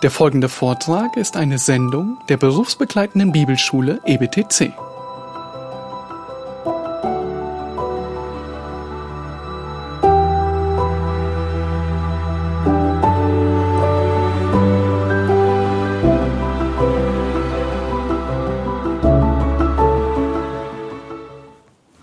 Der 0.00 0.12
folgende 0.12 0.48
Vortrag 0.48 1.16
ist 1.16 1.36
eine 1.36 1.58
Sendung 1.58 2.18
der 2.28 2.36
berufsbegleitenden 2.36 3.32
Bibelschule 3.32 3.98
EBTC. 4.04 4.72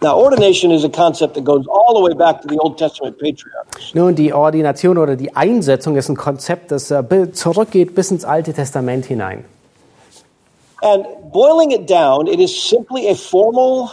Now, 0.01 0.19
ordination 0.19 0.71
is 0.71 0.83
a 0.83 0.89
concept 0.89 1.35
that 1.35 1.45
goes 1.45 1.65
all 1.65 1.95
the 1.95 2.01
way 2.01 2.13
back 2.13 2.41
to 2.41 2.47
the 2.49 2.59
Old 2.59 2.77
Testament 2.77 3.17
patriarchs. 3.19 3.64
Nun, 3.93 4.15
die 4.15 4.33
Ordination 4.33 4.97
oder 4.97 5.15
die 5.15 5.35
Einsetzung 5.35 5.95
ist 5.95 6.09
ein 6.09 6.15
Konzept, 6.15 6.71
das 6.71 6.91
äh, 6.91 7.31
zurückgeht 7.31 7.95
bis 7.95 8.11
ins 8.11 8.25
Alte 8.25 8.53
Testament 8.53 9.05
hinein. 9.05 9.45
And 10.81 11.05
boiling 11.31 11.71
it 11.71 11.89
down, 11.89 12.27
it 12.27 12.39
is 12.39 12.69
simply 12.69 13.09
a 13.09 13.15
formal, 13.15 13.89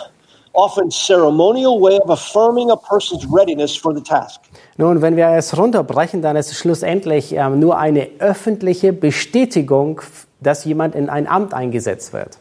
often 0.53 0.91
ceremonial 0.91 1.81
way 1.81 1.99
of 1.99 2.11
affirming 2.11 2.71
a 2.71 2.77
person's 2.77 3.27
readiness 3.31 3.77
for 3.77 3.95
the 3.95 4.03
task. 4.03 4.41
Nun, 4.77 5.01
wenn 5.01 5.17
wir 5.17 5.29
es 5.29 5.57
runterbrechen, 5.57 6.23
dann 6.23 6.37
ist 6.37 6.51
es 6.51 6.59
schlussendlich 6.59 7.33
ähm, 7.35 7.61
nur 7.61 7.79
eine 7.79 8.09
öffentliche 8.19 8.93
Bestätigung, 8.93 10.01
dass 10.41 10.65
jemand 10.65 10.95
in 10.95 11.09
ein 11.09 11.27
Amt 11.27 11.55
eingesetzt 11.55 12.13
wird. 12.13 12.39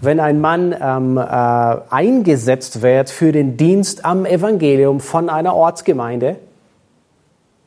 Wenn 0.00 0.20
ein 0.20 0.40
Mann 0.40 0.76
ähm, 0.80 1.16
äh, 1.18 1.76
eingesetzt 1.90 2.82
wird 2.82 3.10
für 3.10 3.32
den 3.32 3.56
Dienst 3.56 4.04
am 4.04 4.24
Evangelium 4.26 5.00
von 5.00 5.28
einer 5.28 5.54
Ortsgemeinde, 5.54 6.36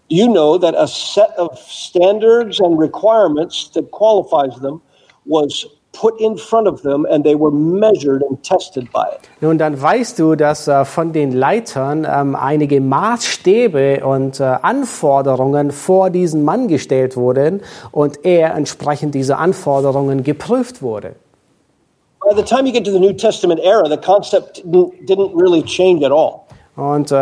you 0.10 0.28
know 0.28 0.58
that 0.58 0.76
a 0.76 0.86
set 0.86 1.36
of 1.38 1.58
standards 1.68 2.60
and 2.62 2.78
requirements 2.80 3.72
that 3.72 3.90
qualifies 3.92 4.60
them 4.62 4.82
was 5.26 5.66
put 5.94 6.20
in 6.20 6.38
front 6.38 6.68
of 6.68 6.82
them 6.82 7.06
and 7.06 7.24
they 7.24 7.36
were 7.36 7.52
measured 7.52 8.24
and 8.24 8.44
tested 8.44 8.92
by 8.92 9.06
it. 9.14 9.22
Nun, 9.40 9.58
dann 9.58 9.82
weißt 9.82 10.20
du, 10.20 10.36
dass 10.36 10.68
äh, 10.68 10.84
von 10.84 11.14
den 11.14 11.32
Leitern 11.32 12.06
ähm, 12.10 12.36
einige 12.36 12.82
Maßstäbe 12.82 14.06
und 14.06 14.40
äh, 14.40 14.44
Anforderungen 14.44 15.72
vor 15.72 16.10
diesen 16.10 16.44
Mann 16.44 16.68
gestellt 16.68 17.16
wurden 17.16 17.62
und 17.92 18.26
er 18.26 18.56
entsprechend 18.56 19.16
dieser 19.16 19.40
Anforderungen 19.40 20.24
geprüft 20.24 20.82
wurde. 20.82 21.16
By 22.22 22.36
the 22.36 22.44
time 22.44 22.68
you 22.68 22.74
get 22.74 22.86
to 22.86 22.92
the 22.92 23.00
New 23.00 23.14
Testament 23.14 23.60
era, 23.62 23.88
the 23.90 23.98
concept 23.98 24.64
didn't, 24.66 24.92
didn't 25.08 25.36
really 25.36 25.62
change 25.64 26.06
at 26.06 26.12
all. 26.12 26.42
Und 26.76 27.12
äh, 27.12 27.16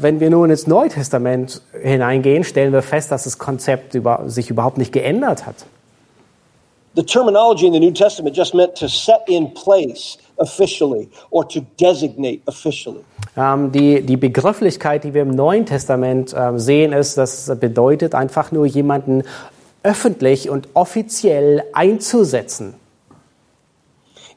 wenn 0.00 0.18
wir 0.20 0.30
nun 0.30 0.48
ins 0.48 0.66
Neue 0.66 0.88
Testament 0.88 1.60
hineingehen, 1.82 2.42
stellen 2.42 2.72
wir 2.72 2.80
fest, 2.80 3.12
dass 3.12 3.24
das 3.24 3.38
Konzept 3.38 3.94
über, 3.94 4.22
sich 4.26 4.48
überhaupt 4.48 4.78
nicht 4.78 4.92
geändert 4.92 5.44
hat. 5.44 5.56
The 6.94 7.02
terminology 7.02 7.66
in 7.66 7.72
the 7.72 7.80
New 7.80 7.92
Testament 7.92 8.36
just 8.36 8.54
meant 8.54 8.76
to 8.76 8.88
set 8.88 9.24
in 9.26 9.50
place 9.50 10.16
officially 10.38 11.08
or 11.30 11.44
to 11.48 11.60
designate 11.76 12.42
officially. 12.46 13.04
Ähm, 13.36 13.72
die, 13.72 14.02
die 14.02 14.16
Begrifflichkeit, 14.16 15.02
die 15.02 15.12
wir 15.12 15.22
im 15.22 15.30
Neuen 15.30 15.66
Testament 15.66 16.34
ähm, 16.36 16.58
sehen, 16.60 16.92
ist, 16.92 17.18
das 17.18 17.50
bedeutet 17.58 18.14
einfach 18.14 18.52
nur 18.52 18.66
jemanden 18.66 19.24
öffentlich 19.82 20.48
und 20.48 20.68
offiziell 20.74 21.64
einzusetzen. 21.72 22.74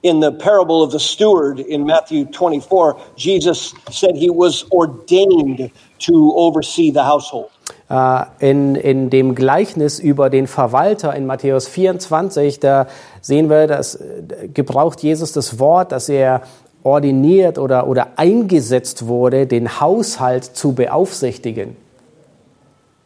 In 0.02 0.22
the 0.22 0.32
parable 0.32 0.84
of 0.84 0.92
the 0.92 1.00
steward 1.00 1.60
in 1.60 1.84
Matthew 1.84 2.26
24, 2.26 2.96
Jesus 3.16 3.74
said 3.92 4.16
he 4.16 4.30
was 4.30 4.66
ordained 4.72 5.72
to 6.00 6.34
oversee 6.36 6.92
the 6.92 7.02
household. 7.02 7.50
Äh, 7.90 8.24
in, 8.40 8.76
in 8.76 9.10
dem 9.10 9.34
Gleichnis 9.36 10.00
über 10.00 10.30
den 10.30 10.48
Verwalter 10.48 11.16
in 11.16 11.26
Matthäus 11.26 11.68
24, 11.68 12.60
da 12.60 12.88
sehen 13.22 13.50
wir, 13.50 13.68
dass 13.68 13.96
äh, 13.96 14.48
gebraucht 14.54 15.02
Jesus 15.02 15.32
das 15.32 15.60
Wort, 15.60 15.92
dass 15.92 16.10
er 16.10 16.42
ordiniert 16.84 17.58
oder, 17.58 17.88
oder 17.88 18.10
eingesetzt 18.18 19.08
wurde, 19.08 19.48
den 19.48 19.80
Haushalt 19.80 20.44
zu 20.44 20.74
beaufsichtigen. 20.74 21.76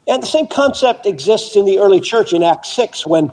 And 0.07 0.23
the 0.23 0.29
same 0.29 0.47
concept 0.47 1.05
exists 1.05 1.55
in 1.55 1.65
the 1.65 1.77
early 1.77 2.01
church 2.01 2.33
in 2.33 2.41
Acts 2.41 2.75
6 2.75 3.05
when 3.05 3.31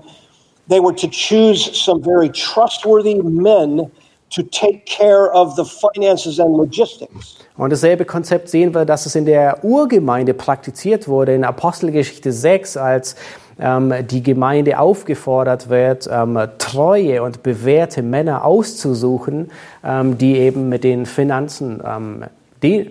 they 0.68 0.78
were 0.78 0.94
to 0.94 1.08
choose 1.08 1.70
some 1.74 2.02
very 2.02 2.30
trustworthy 2.30 3.14
men 3.22 3.90
to 4.30 4.42
take 4.42 4.84
care 4.86 5.32
of 5.32 5.56
the 5.56 5.64
finances 5.64 6.38
and 6.38 6.56
logistics. 6.56 7.36
Und 7.56 7.70
dasselbe 7.70 8.04
Konzept 8.04 8.48
sehen 8.48 8.72
wir, 8.74 8.84
dass 8.84 9.06
es 9.06 9.16
in 9.16 9.24
der 9.24 9.64
Urgemeinde 9.64 10.32
praktiziert 10.32 11.08
wurde, 11.08 11.34
in 11.34 11.44
Apostelgeschichte 11.44 12.32
6, 12.32 12.76
als 12.76 13.16
ähm, 13.58 13.92
die 14.08 14.22
Gemeinde 14.22 14.78
aufgefordert 14.78 15.68
wird, 15.68 16.08
ähm, 16.10 16.38
treue 16.58 17.22
und 17.22 17.42
bewährte 17.42 18.02
Männer 18.02 18.44
auszusuchen, 18.44 19.50
ähm, 19.84 20.18
die 20.18 20.36
eben 20.36 20.68
mit 20.68 20.84
den 20.84 21.06
Finanzen 21.06 21.82
ähm, 21.84 22.24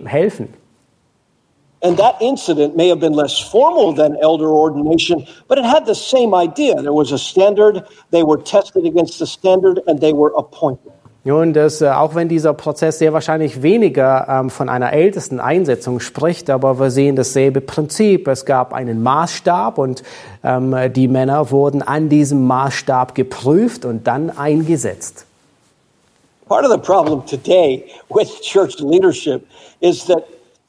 helfen. 0.06 0.52
And 1.80 1.96
that 1.96 2.20
incident 2.20 2.76
may 2.76 2.88
have 2.88 2.98
been 2.98 3.12
less 3.12 3.38
formal 3.38 3.92
than 3.92 4.16
elder 4.20 4.48
ordination, 4.48 5.24
but 5.46 5.58
it 5.58 5.64
had 5.64 5.86
the 5.86 5.94
same 5.94 6.34
idea. 6.34 6.82
There 6.82 6.92
was 6.92 7.12
a 7.12 7.18
standard, 7.18 7.86
they 8.10 8.24
were 8.24 8.36
tested 8.36 8.84
against 8.84 9.20
the 9.20 9.26
standard, 9.26 9.80
and 9.86 10.00
they 10.00 10.12
were 10.12 10.32
appointed. 10.36 10.92
Nun, 11.28 11.52
das, 11.52 11.82
äh, 11.82 11.90
auch 11.90 12.14
wenn 12.14 12.30
dieser 12.30 12.54
Prozess 12.54 13.00
sehr 13.00 13.12
wahrscheinlich 13.12 13.60
weniger 13.60 14.26
ähm, 14.30 14.48
von 14.48 14.70
einer 14.70 14.94
ältesten 14.94 15.40
Einsetzung 15.40 16.00
spricht, 16.00 16.48
aber 16.48 16.80
wir 16.80 16.90
sehen 16.90 17.16
dasselbe 17.16 17.60
Prinzip. 17.60 18.26
Es 18.28 18.46
gab 18.46 18.72
einen 18.72 19.02
Maßstab 19.02 19.76
und 19.76 20.02
ähm, 20.42 20.74
die 20.94 21.06
Männer 21.06 21.50
wurden 21.50 21.82
an 21.82 22.08
diesem 22.08 22.46
Maßstab 22.46 23.14
geprüft 23.14 23.84
und 23.84 24.06
dann 24.06 24.30
eingesetzt. 24.30 25.26
Part 26.48 26.64
of 26.64 26.72
the 26.72 26.78
problem 26.78 27.22
today 27.26 27.84
with 28.08 28.40
church 28.40 28.80
leadership 28.80 29.46
is 29.80 30.06
that 30.06 30.24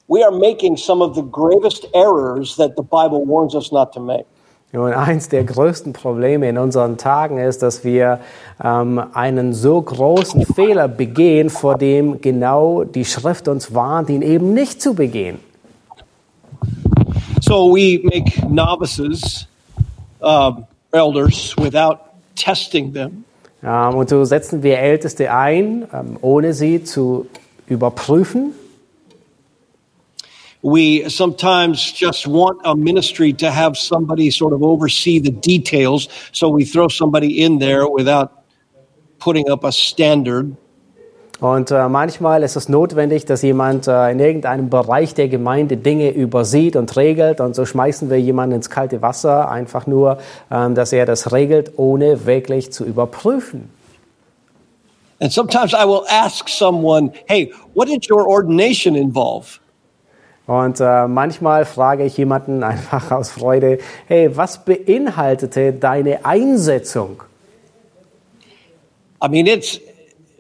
we 0.10 0.22
are 0.26 0.38
making 0.38 0.76
some 0.76 1.02
of 1.02 1.16
the 1.16 1.24
gravest 1.32 1.88
errors 1.94 2.58
that 2.58 2.74
the 2.76 2.84
Bible 2.84 3.26
warns 3.26 3.56
us 3.56 3.72
not 3.72 3.94
to 3.94 4.02
make. 4.02 4.26
Nun, 4.72 4.94
eins 4.94 5.30
der 5.30 5.44
größten 5.46 5.94
Probleme 5.94 6.48
in 6.48 6.60
unseren 6.60 6.98
Tagen 6.98 7.40
ist, 7.40 7.64
dass 7.64 7.84
wir 7.84 8.20
ähm, 8.64 9.02
einen 9.14 9.54
so 9.54 9.82
großen 9.82 10.46
Fehler 10.46 10.88
begehen, 10.88 11.50
vor 11.50 11.76
dem 11.76 12.22
genau 12.22 12.84
die 12.84 13.06
Schrift 13.06 13.48
uns 13.48 13.74
warnt, 13.74 14.10
ihn 14.10 14.22
eben 14.22 14.54
nicht 14.54 14.80
zu 14.80 14.94
begehen. 14.94 15.40
So 17.42 17.74
we 17.74 18.00
make 18.04 18.48
novices 18.48 19.48
um, 20.20 20.68
elders 20.92 21.56
without 21.58 21.98
testing 22.36 22.94
them. 22.94 23.24
Ähm, 23.64 23.96
und 23.96 24.10
so 24.10 24.24
setzen 24.24 24.62
wir 24.62 24.78
Älteste 24.78 25.32
ein, 25.34 25.88
ähm, 25.92 26.18
ohne 26.22 26.54
sie 26.54 26.84
zu 26.84 27.26
überprüfen. 27.68 28.54
We 30.62 31.10
sometimes 31.10 31.94
just 31.94 32.28
want 32.28 32.60
a 32.66 32.76
ministry 32.76 33.34
to 33.34 33.50
have 33.50 33.78
somebody 33.78 34.30
sort 34.30 34.54
of 34.54 34.62
oversee 34.62 35.20
the 35.20 35.32
details, 35.32 36.10
so 36.34 36.50
we 36.50 36.66
throw 36.66 36.90
somebody 36.90 37.42
in 37.42 37.60
there 37.60 37.88
without 37.88 38.44
putting 39.20 39.50
up 39.50 39.64
a 39.64 39.72
standard. 39.72 40.58
Und 41.40 41.72
äh, 41.72 41.88
manchmal 41.88 42.44
ist 42.44 42.58
es 42.58 42.68
notwendig, 42.68 43.24
dass 43.24 43.42
jemand 43.44 43.88
äh, 43.88 44.12
in 44.12 44.20
irgendeinem 44.20 44.70
Bereich 44.70 45.14
der 45.14 45.30
Gemeinde 45.30 45.78
Dinge 45.78 46.10
übersieht 46.10 46.76
und 46.76 46.94
regelt. 46.98 47.40
Und 47.40 47.56
so 47.56 47.66
schmeißen 47.66 48.10
wir 48.10 48.20
jemanden 48.20 48.58
ins 48.58 48.70
kalte 48.70 49.02
Wasser, 49.02 49.50
einfach 49.50 49.88
nur, 49.88 50.18
ähm, 50.52 50.76
dass 50.76 50.92
er 50.92 51.06
das 51.06 51.32
regelt, 51.32 51.72
ohne 51.78 52.26
wirklich 52.26 52.74
zu 52.74 52.84
überprüfen. 52.84 53.70
And 55.22 55.32
sometimes 55.32 55.74
I 55.74 55.86
will 55.86 56.04
ask 56.10 56.50
someone, 56.50 57.12
hey, 57.28 57.54
what 57.74 57.88
did 57.88 58.10
your 58.12 58.28
ordination 58.28 58.96
involve? 58.96 59.60
Und 60.50 60.80
äh, 60.80 61.08
manchmal 61.08 61.64
frage 61.64 62.04
ich 62.04 62.18
jemanden 62.18 62.64
einfach 62.72 63.12
aus 63.12 63.30
Freude, 63.30 63.78
hey, 64.08 64.36
was 64.36 64.66
beinhaltete 64.66 65.74
deine 65.74 66.26
Einsetzung? 66.26 67.22
I 69.24 69.30
mean, 69.30 69.46
it's 69.46 69.80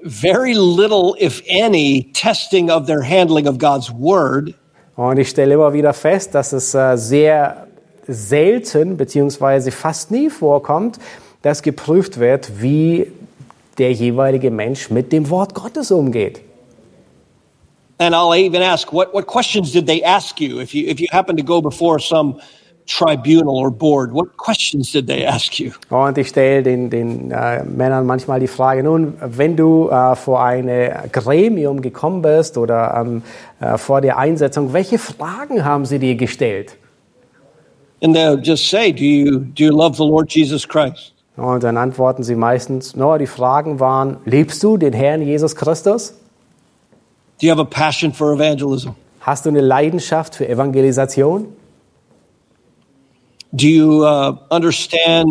very 0.02 0.54
little, 0.54 1.14
if 1.22 1.44
any, 1.48 2.10
testing 2.14 2.72
of 2.72 2.88
their 2.88 3.04
handling 3.04 3.48
of 3.48 3.60
God's 3.60 3.92
word. 3.92 4.56
Und 4.96 5.20
ich 5.20 5.30
stelle 5.30 5.54
immer 5.54 5.74
wieder 5.74 5.94
fest, 5.94 6.34
dass 6.34 6.54
es 6.54 6.74
äh, 6.74 6.98
sehr 6.98 7.68
selten 8.08 8.98
beziehungsweise 8.98 9.70
fast 9.70 10.10
nie 10.10 10.32
vorkommt, 10.32 10.98
dass 11.44 11.62
geprüft 11.62 12.20
wird, 12.20 12.60
wie 12.60 13.12
der 13.78 13.94
jeweilige 13.94 14.50
Mensch 14.50 14.90
mit 14.90 15.12
dem 15.12 15.30
Wort 15.30 15.54
Gottes 15.54 15.92
umgeht. 15.92 16.42
And 18.02 18.16
I'll 18.16 18.34
even 18.34 18.62
ask, 18.62 18.94
what, 18.94 19.14
what 19.14 19.28
questions 19.28 19.74
did 19.74 19.86
they 19.86 20.02
ask 20.02 20.40
you 20.40 20.62
if 20.62 20.74
you, 20.74 20.88
if 20.88 21.02
you 21.02 21.08
happen 21.12 21.36
to 21.36 21.44
go 21.44 21.62
before 21.62 22.00
some 22.00 22.40
tribunal 22.86 23.58
or 23.58 23.70
board, 23.70 24.14
what 24.14 24.38
questions 24.38 24.92
did 24.94 25.06
they 25.06 25.26
ask 25.26 25.60
you? 25.60 25.74
Und 25.90 26.18
ich 26.18 26.30
stelle 26.30 26.64
den, 26.64 26.90
den 26.90 27.32
äh, 27.32 27.64
Männern 27.66 28.06
manchmal 28.06 28.40
die 28.40 28.48
Frage, 28.48 28.84
nun, 28.84 29.16
wenn 29.20 29.58
du 29.58 29.90
äh, 29.90 30.16
vor 30.16 30.42
ein 30.42 30.68
Gremium 31.12 31.82
gekommen 31.82 32.22
bist 32.22 32.58
oder 32.58 32.96
ähm, 32.98 33.22
äh, 33.60 33.78
vor 33.78 34.00
der 34.00 34.18
Einsetzung, 34.18 34.72
welche 34.72 34.98
Fragen 34.98 35.66
haben 35.66 35.86
sie 35.86 36.00
dir 36.00 36.16
gestellt? 36.16 36.78
And 38.02 38.16
they'll 38.16 38.42
just 38.42 38.70
say, 38.70 38.94
do 38.94 39.04
you, 39.04 39.40
do 39.40 39.66
you 39.66 39.72
love 39.72 39.98
the 39.98 40.06
Lord 40.06 40.34
Jesus 40.34 40.66
Christ? 40.66 41.14
Und 41.36 41.64
dann 41.64 41.76
antworten 41.76 42.24
sie 42.24 42.36
meistens, 42.36 42.96
no, 42.96 43.18
die 43.18 43.28
Fragen 43.28 43.80
waren, 43.80 44.18
liebst 44.26 44.64
du 44.64 44.78
den 44.78 44.94
Herrn 44.94 45.22
Jesus 45.22 45.56
Christus? 45.56 46.14
Do 47.40 47.48
you 47.48 47.52
have 47.52 47.60
a 47.62 47.66
passion 47.66 48.12
for 48.14 48.34
evangelism? 48.34 48.90
Hast 49.22 49.46
du 49.46 49.50
eine 49.50 49.62
Leidenschaft 49.62 50.36
für 50.36 50.48
Evangelisation? 50.48 51.48
Do 53.52 53.66
you 53.68 54.04
uh, 54.06 54.38
understand 54.50 55.28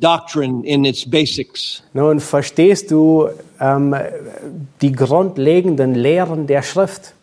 doctrine 0.00 0.64
in 0.64 0.84
its 0.84 1.08
basics? 1.08 1.82
Nun, 1.94 2.20
verstehst 2.20 2.90
du 2.90 3.28
ähm, 3.60 3.94
die 4.80 4.92
grundlegenden 4.92 5.94
Lehren 5.94 6.46
der 6.46 6.62
Schrift? 6.62 7.14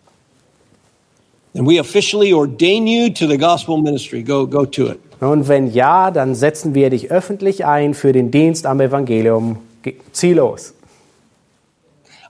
And 1.55 1.67
we 1.67 1.79
officially 1.79 2.31
ordain 2.33 2.85
you 2.87 3.09
to 3.09 3.27
the 3.27 3.37
gospel 3.37 3.77
ministry. 3.77 4.21
Go, 4.23 4.45
go 4.45 4.65
to 4.65 4.91
it. 4.91 4.99
Und 5.19 5.47
wenn 5.47 5.73
ja, 5.73 6.11
dann 6.11 6.35
setzen 6.35 6.73
wir 6.75 6.89
dich 6.89 7.11
öffentlich 7.11 7.65
ein 7.65 7.93
für 7.93 8.13
den 8.13 8.31
Dienst 8.31 8.65
am 8.65 8.79
Evangelium. 8.79 9.57
Ge- 9.81 9.95
Zieh 10.11 10.33
los. 10.33 10.73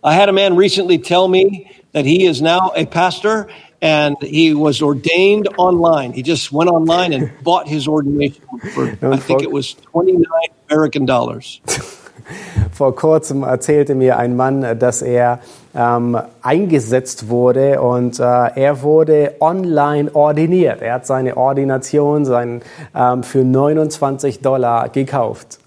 I 0.04 0.14
had 0.14 0.30
a 0.30 0.34
man 0.34 0.56
recently 0.56 0.98
tell 0.98 1.28
me 1.28 1.70
that 1.92 2.06
he 2.06 2.26
is 2.26 2.42
now 2.42 2.72
a 2.76 2.86
pastor 2.86 3.48
and 3.82 4.16
he 4.22 4.54
was 4.54 4.82
ordained 4.82 5.50
online. 5.58 6.14
He 6.14 6.24
just 6.24 6.52
went 6.52 6.70
online 6.70 7.14
and 7.14 7.32
bought 7.44 7.68
his 7.68 7.88
ordination 7.88 8.44
for, 8.74 8.98
I 9.02 9.18
think 9.18 9.42
it 9.42 9.52
was 9.52 9.76
29 9.92 10.26
American 10.70 11.06
dollars. 11.06 11.62
Vor 12.72 12.96
kurzem 12.96 13.42
erzählte 13.44 13.96
mir 13.96 14.18
ein 14.18 14.36
Mann, 14.36 14.78
dass 14.78 15.02
er 15.02 15.40
ähm, 15.76 16.18
eingesetzt 16.44 17.28
wurde 17.28 17.82
und 17.82 18.20
äh, 18.20 18.24
er 18.24 18.82
wurde 18.84 19.36
online 19.40 20.14
ordiniert. 20.14 20.82
Er 20.82 20.96
hat 20.96 21.08
seine 21.08 21.38
Ordination 21.38 22.26
sein, 22.26 22.62
ähm, 22.96 23.24
für 23.24 23.44
29 23.44 24.42
Dollar 24.42 24.90
gekauft. 24.90 25.60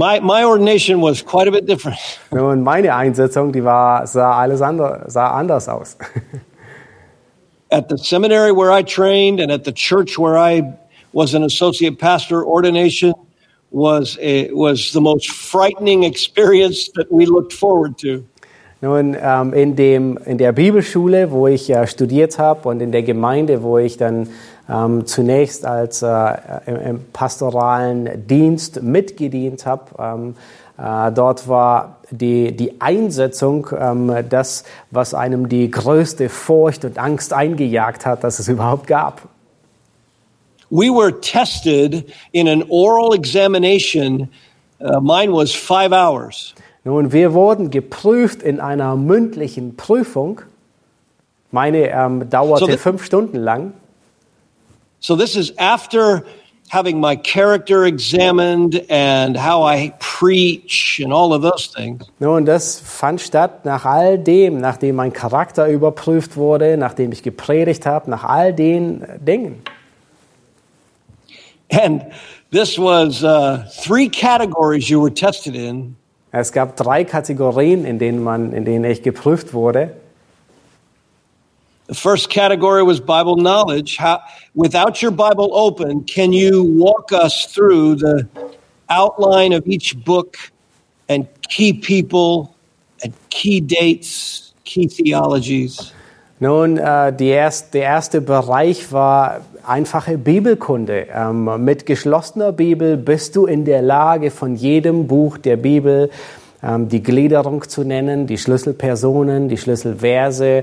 My, 0.00 0.18
my 0.20 0.44
ordination 0.44 1.02
was 1.02 1.20
quite 1.20 1.46
a 1.46 1.50
bit 1.50 1.66
different. 1.66 1.98
Nun, 2.32 2.62
meine 2.62 2.94
Einsetzung, 2.94 3.52
die 3.52 3.62
war, 3.62 4.06
sah 4.06 4.32
alles 4.32 4.62
andere, 4.62 5.04
sah 5.10 5.38
anders 5.38 5.68
aus. 5.68 5.98
At 7.70 7.90
the 7.90 7.98
seminary 7.98 8.50
where 8.50 8.72
I 8.72 8.82
trained 8.82 9.40
and 9.40 9.52
at 9.52 9.64
the 9.64 9.72
church 9.72 10.18
where 10.18 10.38
I 10.38 10.62
was 11.12 11.34
an 11.34 11.42
associate 11.42 11.98
pastor, 11.98 12.42
ordination 12.42 13.12
was, 13.70 14.16
a, 14.22 14.50
was 14.52 14.90
the 14.92 15.02
most 15.02 15.30
frightening 15.30 16.04
experience 16.04 16.88
that 16.94 17.12
we 17.12 17.26
looked 17.26 17.52
forward 17.52 17.98
to. 17.98 18.24
Nun, 18.80 19.14
ähm, 19.20 19.52
in, 19.52 19.76
dem, 19.76 20.18
in 20.24 20.38
der 20.38 20.52
Bibelschule, 20.52 21.30
wo 21.30 21.46
ich 21.46 21.68
äh, 21.68 21.86
studiert 21.86 22.38
habe 22.38 22.66
und 22.70 22.80
in 22.80 22.90
der 22.90 23.02
Gemeinde, 23.02 23.62
wo 23.62 23.76
ich 23.76 23.98
dann 23.98 24.28
ähm, 24.70 25.06
zunächst 25.06 25.66
als 25.66 26.02
äh, 26.02 26.34
im, 26.66 26.76
im 26.76 27.04
pastoralen 27.12 28.26
Dienst 28.26 28.82
mitgedient 28.82 29.66
habe, 29.66 29.84
ähm, 29.98 30.34
äh, 30.78 31.12
dort 31.12 31.48
war 31.48 31.96
die, 32.10 32.56
die 32.56 32.80
Einsetzung 32.80 33.68
ähm, 33.78 34.14
das, 34.28 34.64
was 34.90 35.12
einem 35.12 35.48
die 35.48 35.70
größte 35.70 36.28
Furcht 36.28 36.84
und 36.84 36.98
Angst 36.98 37.32
eingejagt 37.32 38.06
hat, 38.06 38.24
dass 38.24 38.38
es 38.38 38.48
überhaupt 38.48 38.86
gab. 38.86 39.22
We 40.70 40.88
were 40.88 41.20
tested 41.20 42.06
in 42.32 42.48
an 42.48 42.64
oral 42.68 43.12
examination. 43.14 44.28
Uh, 44.80 45.00
mine 45.00 45.32
was 45.32 45.52
five 45.52 45.92
hours. 45.92 46.54
Nun, 46.84 47.12
wir 47.12 47.34
wurden 47.34 47.70
geprüft 47.70 48.42
in 48.42 48.60
einer 48.60 48.96
mündlichen 48.96 49.76
Prüfung. 49.76 50.40
Meine 51.50 51.90
ähm, 51.90 52.30
dauerte 52.30 52.72
So 52.72 52.78
fünf 52.78 53.04
Stunden 53.04 53.36
lang. 53.36 53.74
So 55.00 55.16
this 55.16 55.34
is 55.34 55.52
after 55.56 56.24
having 56.68 57.00
my 57.00 57.16
character 57.16 57.84
examined 57.84 58.84
and 58.88 59.36
how 59.36 59.64
I 59.64 59.92
preach 59.98 61.00
and 61.02 61.12
all 61.12 61.32
of 61.32 61.42
those 61.42 61.66
things. 61.66 62.04
Nun, 62.20 62.44
das 62.44 62.78
fand 62.78 63.20
statt 63.20 63.64
nach 63.64 63.84
all 63.84 64.18
dem, 64.18 64.60
nachdem 64.60 64.96
mein 64.96 65.12
Charakter 65.12 65.66
überprüft 65.68 66.36
wurde, 66.36 66.76
nachdem 66.76 67.10
ich 67.10 67.22
gepredigt 67.22 67.86
habe, 67.86 68.08
nach 68.10 68.24
all 68.24 68.52
den 68.52 69.02
äh, 69.02 69.18
Dingen. 69.18 69.62
And 71.72 72.04
this 72.52 72.78
was 72.78 73.24
uh, 73.24 73.64
three 73.82 74.08
categories 74.08 74.88
you 74.88 75.00
were 75.00 75.12
tested 75.12 75.56
in. 75.56 75.96
Es 76.32 76.52
gab 76.52 76.76
drei 76.76 77.04
Kategorien, 77.04 77.84
in 77.84 77.98
denen, 77.98 78.22
man, 78.22 78.52
in 78.52 78.64
denen 78.64 78.84
ich 78.84 79.02
geprüft 79.02 79.52
wurde. 79.52 79.96
The 81.90 81.96
first 81.96 82.30
category 82.30 82.84
was 82.84 83.00
Bible 83.00 83.34
knowledge. 83.34 83.96
How, 83.96 84.22
without 84.54 85.02
your 85.02 85.10
Bible 85.10 85.50
open, 85.52 86.04
can 86.04 86.32
you 86.32 86.62
walk 86.62 87.10
us 87.12 87.46
through 87.46 87.96
the 87.96 88.28
outline 88.88 89.52
of 89.52 89.66
each 89.66 89.96
book 90.04 90.36
and 91.08 91.26
key 91.48 91.72
people 91.72 92.54
and 93.02 93.12
key 93.30 93.60
dates, 93.60 94.54
key 94.62 94.86
theologies? 94.86 95.92
Nun, 96.38 96.78
äh, 96.78 97.12
erst, 97.18 97.74
der 97.74 97.82
erste 97.82 98.20
Bereich 98.20 98.92
war 98.92 99.40
einfache 99.66 100.16
Bibelkunde. 100.16 101.08
Ähm, 101.12 101.64
mit 101.64 101.86
geschlossener 101.86 102.52
Bibel 102.52 102.96
bist 102.96 103.34
du 103.34 103.46
in 103.46 103.64
der 103.64 103.82
Lage, 103.82 104.30
von 104.30 104.54
jedem 104.54 105.08
Buch 105.08 105.38
der 105.38 105.56
Bibel 105.56 106.08
ähm, 106.62 106.88
die 106.88 107.02
Gliederung 107.02 107.68
zu 107.68 107.82
nennen, 107.82 108.28
die 108.28 108.38
Schlüsselpersonen, 108.38 109.48
die 109.48 109.56
Schlüsselverse. 109.56 110.62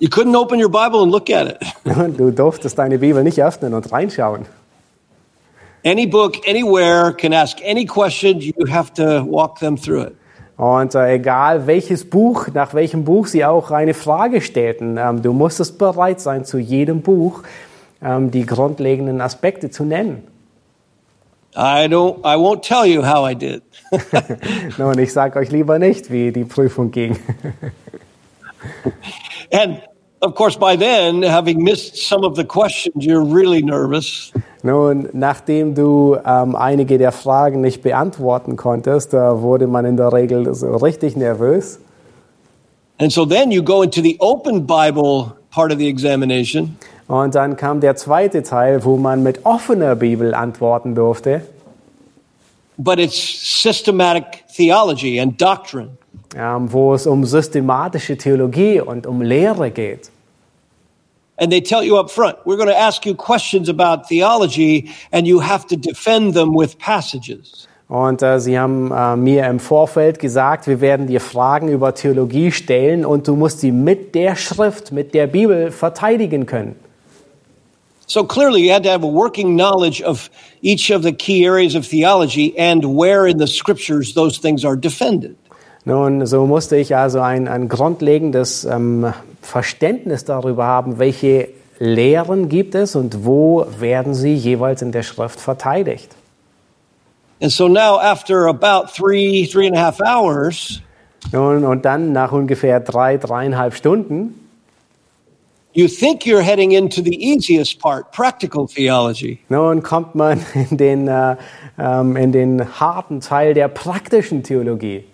You 0.00 0.08
couldn't 0.08 0.34
open 0.34 0.58
your 0.58 0.70
Bible 0.70 1.02
and 1.02 1.12
look 1.12 1.28
at 1.28 1.46
it. 1.46 1.58
Du 2.16 2.30
durftest 2.30 2.78
deine 2.78 2.98
Bibel 2.98 3.22
nicht 3.22 3.42
öffnen 3.42 3.74
und 3.74 3.92
reinschauen. 3.92 4.46
Any 5.84 6.06
book, 6.06 6.36
anywhere, 6.48 7.12
can 7.12 7.34
ask 7.34 7.58
any 7.62 7.84
question. 7.84 8.40
You 8.40 8.66
have 8.70 8.94
to 8.94 9.22
walk 9.24 9.58
them 9.58 9.76
through 9.76 10.06
it. 10.06 10.16
Und 10.56 10.94
äh, 10.94 11.14
egal 11.14 11.66
welches 11.66 12.08
Buch, 12.08 12.48
nach 12.52 12.72
welchem 12.72 13.04
Buch 13.04 13.26
sie 13.26 13.44
auch 13.44 13.70
eine 13.70 13.92
Frage 13.92 14.40
stellten, 14.40 14.96
ähm, 14.98 15.20
du 15.20 15.34
musstest 15.34 15.78
bereit 15.78 16.20
sein, 16.20 16.46
zu 16.46 16.58
jedem 16.58 17.02
Buch 17.02 17.42
ähm, 18.02 18.30
die 18.30 18.46
grundlegenden 18.46 19.20
Aspekte 19.20 19.70
zu 19.70 19.84
nennen. 19.84 20.26
I 21.54 21.88
don't. 21.88 22.20
I 22.24 22.36
won't 22.36 22.62
tell 22.62 22.86
you 22.86 23.02
how 23.06 23.28
I 23.28 23.34
did. 23.34 23.62
Nun, 24.78 24.98
ich 24.98 25.12
sage 25.12 25.38
euch 25.38 25.50
lieber 25.50 25.78
nicht, 25.78 26.10
wie 26.10 26.32
die 26.32 26.44
Prüfung 26.44 26.90
ging. 26.90 27.18
and 29.52 29.82
of 30.20 30.34
course, 30.34 30.56
by 30.56 30.76
then, 30.76 31.22
having 31.22 31.62
missed 31.62 31.96
some 31.96 32.24
of 32.24 32.36
the 32.36 32.44
questions, 32.44 33.04
you're 33.04 33.24
really 33.24 33.62
nervous. 33.62 34.32
Nun, 34.62 35.08
nachdem 35.12 35.74
du 35.74 36.16
ähm, 36.24 36.54
einige 36.54 36.98
der 36.98 37.12
Fragen 37.12 37.60
nicht 37.62 37.82
beantworten 37.82 38.56
konntest, 38.56 39.12
da 39.12 39.40
wurde 39.40 39.66
man 39.66 39.84
in 39.84 39.96
der 39.96 40.12
Regel 40.12 40.54
so 40.54 40.76
richtig 40.76 41.16
nervös. 41.16 41.78
And 42.98 43.10
so 43.10 43.24
then 43.24 43.50
you 43.50 43.62
go 43.62 43.82
into 43.82 44.02
the 44.02 44.16
open 44.20 44.66
Bible 44.66 45.32
part 45.50 45.72
of 45.72 45.78
the 45.78 45.88
examination. 45.88 46.76
Und 47.08 47.34
dann 47.34 47.56
kam 47.56 47.80
der 47.80 47.96
zweite 47.96 48.42
Teil, 48.42 48.84
wo 48.84 48.96
man 48.96 49.22
mit 49.22 49.44
offener 49.44 49.96
Bibel 49.96 50.34
antworten 50.34 50.94
durfte. 50.94 51.42
but 52.80 52.98
it's 52.98 53.18
systematic 53.18 54.44
theology 54.48 55.18
and 55.18 55.36
doctrine. 55.36 55.98
Wo 56.36 56.94
es 56.94 57.06
um 57.06 57.24
systematische 57.24 58.16
Theologie 58.16 58.80
und 58.80 59.06
um 59.06 59.22
Lehre 59.22 59.70
geht. 59.70 60.10
And 61.36 61.50
they 61.50 61.62
tell 61.62 61.82
you 61.82 61.96
up 61.96 62.10
front, 62.10 62.36
we're 62.44 62.58
going 62.58 62.68
to 62.68 62.78
ask 62.78 63.06
you 63.06 63.14
questions 63.14 63.70
about 63.70 64.06
theology, 64.08 64.90
and 65.10 65.26
you 65.26 65.40
have 65.40 65.66
to 65.68 65.76
defend 65.76 66.34
them 66.34 66.54
with 66.54 66.78
passages. 66.78 67.66
Und 67.88 68.22
äh, 68.22 68.38
sie 68.38 68.56
haben 68.56 68.92
äh, 68.92 69.16
mir 69.16 69.48
im 69.48 69.58
Vorfeld 69.58 70.20
gesagt, 70.20 70.68
wir 70.68 70.80
werden 70.80 71.08
dir 71.08 71.20
Fragen 71.20 71.68
über 71.68 71.92
Theologie 71.92 72.52
stellen 72.52 73.04
und 73.04 73.26
du 73.26 73.34
musst 73.34 73.60
sie 73.60 73.72
mit 73.72 74.14
der 74.14 74.36
Schrift, 74.36 74.92
mit 74.92 75.12
der 75.12 75.26
Bibel 75.26 75.72
verteidigen 75.72 76.46
können. 76.46 76.76
So 78.06 78.22
clearly, 78.22 78.60
you 78.60 78.72
had 78.72 78.84
to 78.84 78.90
have 78.90 79.02
a 79.02 79.10
working 79.10 79.56
knowledge 79.56 80.02
of 80.02 80.30
each 80.62 80.92
of 80.92 81.02
the 81.02 81.12
key 81.12 81.44
areas 81.44 81.74
of 81.74 81.84
theology 81.84 82.54
and 82.56 82.84
where 82.84 83.26
in 83.26 83.38
the 83.38 83.46
scriptures 83.46 84.14
those 84.14 84.38
things 84.38 84.64
are 84.64 84.76
defended. 84.76 85.36
Nun, 85.84 86.26
so 86.26 86.46
musste 86.46 86.76
ich 86.76 86.94
also 86.94 87.20
ein, 87.20 87.48
ein 87.48 87.68
grundlegendes 87.68 88.64
ähm, 88.64 89.12
Verständnis 89.40 90.24
darüber 90.24 90.66
haben, 90.66 90.98
welche 90.98 91.48
Lehren 91.78 92.48
gibt 92.48 92.74
es 92.74 92.94
und 92.94 93.24
wo 93.24 93.66
werden 93.78 94.14
sie 94.14 94.34
jeweils 94.34 94.82
in 94.82 94.92
der 94.92 95.02
Schrift 95.02 95.40
verteidigt. 95.40 96.14
And 97.42 97.50
so 97.50 97.68
now, 97.68 97.98
after 97.98 98.48
about 98.48 98.92
three, 98.94 99.46
three 99.50 99.66
and 99.66 99.76
a 99.76 99.80
half 99.80 99.98
hours, 100.00 100.82
Nun, 101.32 101.64
und 101.64 101.84
dann 101.84 102.12
nach 102.12 102.32
ungefähr 102.32 102.80
drei, 102.80 103.16
dreieinhalb 103.16 103.74
Stunden 103.74 104.40
you 105.72 105.88
think 105.88 106.26
you're 106.26 106.42
heading 106.42 106.72
into 106.72 107.02
the 107.02 107.14
easiest 107.14 107.78
part, 107.78 108.12
practical 108.12 108.66
theology. 108.66 109.38
Nun 109.48 109.82
kommt 109.82 110.14
man 110.14 110.40
in 110.54 110.76
den, 110.76 111.08
äh, 111.08 111.36
ähm, 111.78 112.16
in 112.16 112.32
den 112.32 112.80
harten 112.80 113.20
Teil 113.20 113.54
der 113.54 113.68
praktischen 113.68 114.42
Theologie. 114.42 115.04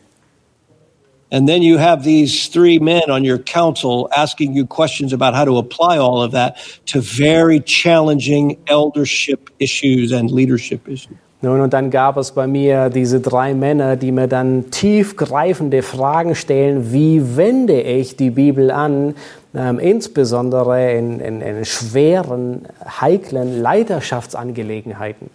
And 1.30 1.48
then 1.48 1.62
you 1.62 1.78
have 1.78 2.04
these 2.04 2.48
three 2.48 2.78
men 2.78 3.10
on 3.10 3.24
your 3.24 3.38
council 3.38 4.08
asking 4.16 4.54
you 4.54 4.64
questions 4.64 5.12
about 5.12 5.34
how 5.34 5.44
to 5.44 5.58
apply 5.58 5.98
all 5.98 6.22
of 6.22 6.32
that 6.32 6.56
to 6.86 7.00
very 7.00 7.60
challenging 7.60 8.58
eldership 8.68 9.50
issues 9.58 10.12
and 10.12 10.30
leadership 10.30 10.88
issues. 10.88 11.16
Nun, 11.42 11.60
und 11.60 11.74
dann 11.74 11.90
gab 11.90 12.16
es 12.16 12.32
bei 12.32 12.46
mir 12.46 12.88
diese 12.88 13.20
drei 13.20 13.52
Männer, 13.54 13.96
die 13.96 14.10
mir 14.10 14.26
dann 14.26 14.70
tiefgreifende 14.70 15.82
Fragen 15.82 16.34
stellen, 16.34 16.92
wie 16.92 17.36
wende 17.36 17.82
ich 17.82 18.16
die 18.16 18.30
Bibel 18.30 18.70
an, 18.70 19.14
ähm, 19.54 19.78
insbesondere 19.78 20.92
in, 20.94 21.20
in, 21.20 21.42
in 21.42 21.64
schweren, 21.64 22.66
heiklen 23.00 23.60
Leiterschaftsangelegenheiten. 23.60 25.28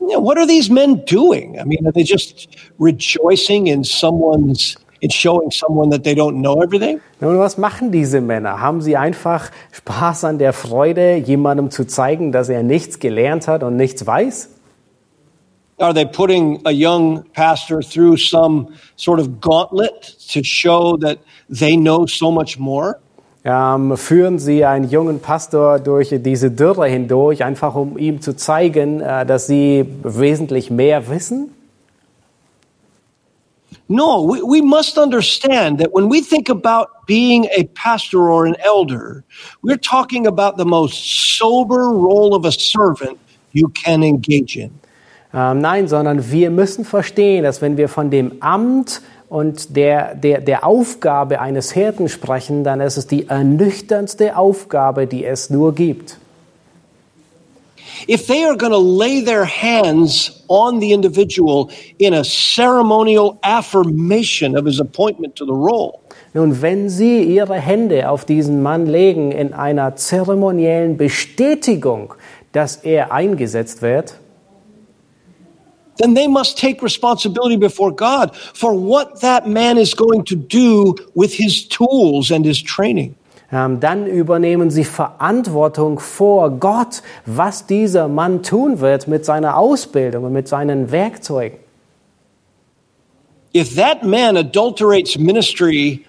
Yeah, 0.00 0.18
what 0.18 0.38
are 0.38 0.46
these 0.46 0.70
men 0.70 1.04
doing? 1.06 1.58
I 1.58 1.64
mean, 1.64 1.86
are 1.86 1.92
they 1.92 2.04
just 2.04 2.48
rejoicing 2.78 3.66
in 3.66 3.82
someone's 3.84 4.76
in 5.00 5.10
showing 5.10 5.50
someone 5.50 5.90
that 5.90 6.04
they 6.04 6.14
don't 6.14 6.40
know 6.40 6.62
everything? 6.62 7.00
Nun, 7.20 7.38
was 7.38 7.58
machen 7.58 7.92
diese 7.92 8.20
Männer? 8.20 8.60
Haben 8.60 8.80
sie 8.80 8.96
einfach 8.96 9.50
Spaß 9.72 10.24
an 10.24 10.38
der 10.38 10.52
Freude, 10.52 11.16
jemandem 11.16 11.70
zu 11.70 11.86
zeigen, 11.86 12.32
dass 12.32 12.48
er 12.48 12.62
nichts 12.62 12.98
gelernt 12.98 13.48
hat 13.48 13.62
und 13.62 13.76
nichts 13.76 14.06
weiß? 14.06 14.50
Are 15.78 15.92
they 15.92 16.06
putting 16.06 16.60
a 16.64 16.70
young 16.72 17.22
pastor 17.34 17.82
through 17.82 18.16
some 18.16 18.68
sort 18.96 19.20
of 19.20 19.40
gauntlet 19.40 20.16
to 20.32 20.42
show 20.42 20.96
that 20.98 21.18
they 21.50 21.76
know 21.76 22.06
so 22.06 22.30
much 22.30 22.58
more? 22.58 22.98
Ähm, 23.48 23.96
führen 23.96 24.40
sie 24.40 24.64
einen 24.64 24.90
jungen 24.90 25.20
Pastor 25.20 25.78
durch 25.78 26.12
diese 26.12 26.50
Dürre 26.50 26.88
hindurch, 26.88 27.44
einfach 27.44 27.76
um 27.76 27.96
ihm 27.96 28.20
zu 28.20 28.34
zeigen, 28.34 29.00
äh, 29.00 29.24
dass 29.24 29.46
sie 29.46 29.86
wesentlich 30.02 30.68
mehr 30.68 31.08
wissen? 31.08 31.54
No, 33.86 34.26
we, 34.26 34.42
we 34.42 34.60
must 34.60 34.98
understand 34.98 35.78
that 35.78 35.92
when 35.92 36.10
we 36.10 36.20
think 36.20 36.48
about 36.48 36.88
being 37.06 37.46
a 37.56 37.62
pastor 37.74 38.28
or 38.28 38.46
an 38.46 38.56
elder, 38.64 39.22
we're 39.62 39.78
talking 39.78 40.26
about 40.26 40.56
the 40.56 40.64
most 40.64 41.38
sober 41.38 41.90
role 41.90 42.34
of 42.34 42.44
a 42.44 42.50
servant 42.50 43.16
you 43.52 43.68
can 43.68 44.02
engage 44.02 44.56
in. 44.56 44.72
Ähm, 45.36 45.60
nein, 45.60 45.86
sondern 45.86 46.30
wir 46.30 46.50
müssen 46.50 46.86
verstehen, 46.86 47.44
dass 47.44 47.60
wenn 47.60 47.76
wir 47.76 47.90
von 47.90 48.10
dem 48.10 48.40
Amt 48.40 49.02
und 49.28 49.76
der, 49.76 50.14
der, 50.14 50.40
der 50.40 50.64
Aufgabe 50.66 51.42
eines 51.42 51.72
Hirten 51.72 52.08
sprechen, 52.08 52.64
dann 52.64 52.80
ist 52.80 52.96
es 52.96 53.06
die 53.06 53.28
ernüchterndste 53.28 54.38
Aufgabe, 54.38 55.06
die 55.06 55.26
es 55.26 55.50
nur 55.50 55.74
gibt. 55.74 56.16
If 58.08 58.26
they 58.26 58.44
are 58.44 58.56
going 58.56 58.72
to 58.72 58.80
lay 58.80 59.22
their 59.22 59.46
hands 59.46 60.42
on 60.48 60.80
the 60.80 60.92
individual 60.92 61.68
in 61.98 62.14
a 62.14 62.22
ceremonial 62.24 63.38
affirmation 63.42 64.56
of 64.56 64.64
his 64.64 64.80
appointment 64.80 65.36
to 65.36 65.44
the 65.44 65.52
role, 65.52 66.00
Nun, 66.32 66.60
wenn 66.60 66.90
Sie 66.90 67.22
Ihre 67.22 67.54
Hände 67.54 68.10
auf 68.10 68.26
diesen 68.26 68.62
Mann 68.62 68.84
legen 68.84 69.32
in 69.32 69.54
einer 69.54 69.96
zeremoniellen 69.96 70.98
Bestätigung, 70.98 72.12
dass 72.52 72.76
er 72.76 73.10
eingesetzt 73.10 73.80
wird, 73.80 74.16
then 75.98 76.14
they 76.14 76.26
must 76.26 76.58
take 76.58 76.82
responsibility 76.82 77.56
before 77.56 77.90
God 77.90 78.36
for 78.36 78.74
what 78.74 79.20
that 79.20 79.48
man 79.48 79.78
is 79.78 79.94
going 79.94 80.24
to 80.24 80.36
do 80.36 80.94
with 81.14 81.34
his 81.34 81.66
tools 81.66 82.30
and 82.30 82.44
his 82.44 82.62
training. 82.62 83.14
ähm, 83.52 83.80
dann 83.80 84.06
übernehmen 84.06 84.70
Sie 84.70 84.84
Verantwortung 84.84 85.98
vor 85.98 86.50
Gott, 86.50 87.02
was 87.26 87.66
dieser 87.66 88.08
Mann 88.08 88.42
tun 88.42 88.80
wird 88.80 89.08
mit 89.08 89.24
seiner 89.24 89.56
Ausbildung 89.56 90.24
und 90.24 90.32
mit 90.32 90.48
seinen 90.48 90.90
Werkzeugen. 90.90 91.58
If 93.54 93.74
that 93.76 94.02
man 94.02 94.36
adulterates 94.36 95.16
ministry 95.16 96.04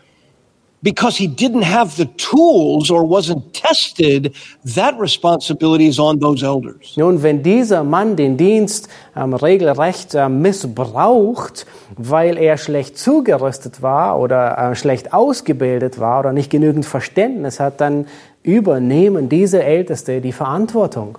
because 0.83 1.17
he 1.17 1.27
didn't 1.27 1.63
have 1.63 1.95
the 1.97 2.05
tools 2.17 2.91
or 2.91 3.03
wasn't 3.03 3.53
tested, 3.53 4.35
that 4.63 4.97
responsibility 4.99 5.87
is 5.87 5.99
on 5.99 6.19
those 6.19 6.43
elders. 6.43 6.95
Nun, 6.97 7.23
wenn 7.23 7.41
dieser 7.41 7.83
Mann 7.83 8.15
den 8.15 8.37
Dienst 8.37 8.87
ähm, 9.15 9.33
regelrecht 9.33 10.13
ähm, 10.13 10.41
missbraucht, 10.41 11.65
weil 11.97 12.37
er 12.37 12.57
schlecht 12.57 12.97
zugerüstet 12.97 13.81
war 13.81 14.19
oder 14.19 14.57
äh, 14.57 14.75
schlecht 14.75 15.13
ausgebildet 15.13 15.99
war 15.99 16.19
oder 16.19 16.33
nicht 16.33 16.51
genügend 16.51 16.85
Verständnis 16.85 17.59
hat, 17.59 17.81
dann 17.81 18.05
übernehmen 18.43 19.29
diese 19.29 19.63
Älteste 19.63 20.21
die 20.21 20.31
Verantwortung. 20.31 21.17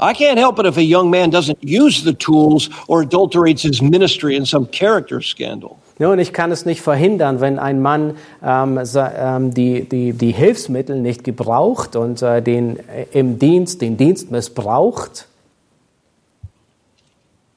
I 0.00 0.12
can't 0.12 0.38
help 0.38 0.60
it 0.60 0.66
if 0.66 0.76
a 0.76 0.80
young 0.80 1.10
man 1.10 1.30
doesn't 1.30 1.58
use 1.62 2.04
the 2.04 2.14
tools 2.14 2.70
or 2.86 3.02
adulterates 3.02 3.62
his 3.62 3.82
ministry 3.82 4.36
in 4.36 4.44
some 4.44 4.66
character 4.66 5.20
scandal. 5.20 5.76
Nun, 5.98 6.20
ich 6.20 6.32
kann 6.32 6.52
es 6.52 6.64
nicht 6.64 6.80
verhindern, 6.80 7.40
wenn 7.40 7.58
ein 7.58 7.82
Mann 7.82 8.16
ähm, 8.42 8.80
ähm, 8.94 9.52
die, 9.52 9.88
die, 9.88 10.12
die 10.12 10.30
Hilfsmittel 10.30 11.00
nicht 11.00 11.24
gebraucht 11.24 11.96
und 11.96 12.22
äh, 12.22 12.40
den, 12.40 12.78
äh, 12.88 13.06
im 13.12 13.38
Dienst 13.38 13.82
den 13.82 13.96
Dienst 13.96 14.30
missbraucht. 14.30 15.26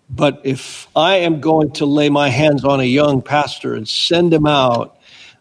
But 0.10 0.44
if 0.44 0.88
I 0.96 1.24
am 1.26 1.40
going 1.40 1.72
to 1.74 1.86
lay 1.86 2.10
my 2.10 2.30
hands 2.30 2.66
on 2.66 2.80
a 2.80 2.84
young 2.84 3.22
pastor 3.22 3.76
and 3.76 3.88
send 3.88 4.34
him 4.34 4.46
out, 4.46 4.92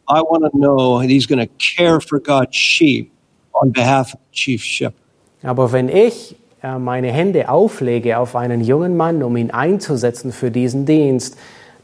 I 0.07 0.21
want 0.21 0.45
to 0.45 0.57
know 0.57 1.01
that 1.01 1.09
he's 1.09 1.27
going 1.27 1.41
to 1.41 1.53
care 1.59 2.01
for 2.01 2.21
God's 2.21 2.55
sheep 2.55 3.11
on 3.53 3.73
behalf 3.73 4.15
of 4.15 4.21
the 4.21 4.33
chief 4.33 4.63
shepherd. 4.63 4.95
Aber 5.43 5.73
wenn 5.73 5.89
ich 5.89 6.37
äh, 6.63 6.79
meine 6.79 7.11
Hände 7.11 7.49
auflege 7.49 8.19
auf 8.19 8.37
einen 8.37 8.63
jungen 8.63 8.97
Mann, 8.97 9.23
um 9.23 9.37
ihn 9.37 9.51
einzusetzen 9.51 10.33
für 10.33 10.51
diesen 10.51 10.85
Dienst, 10.85 11.39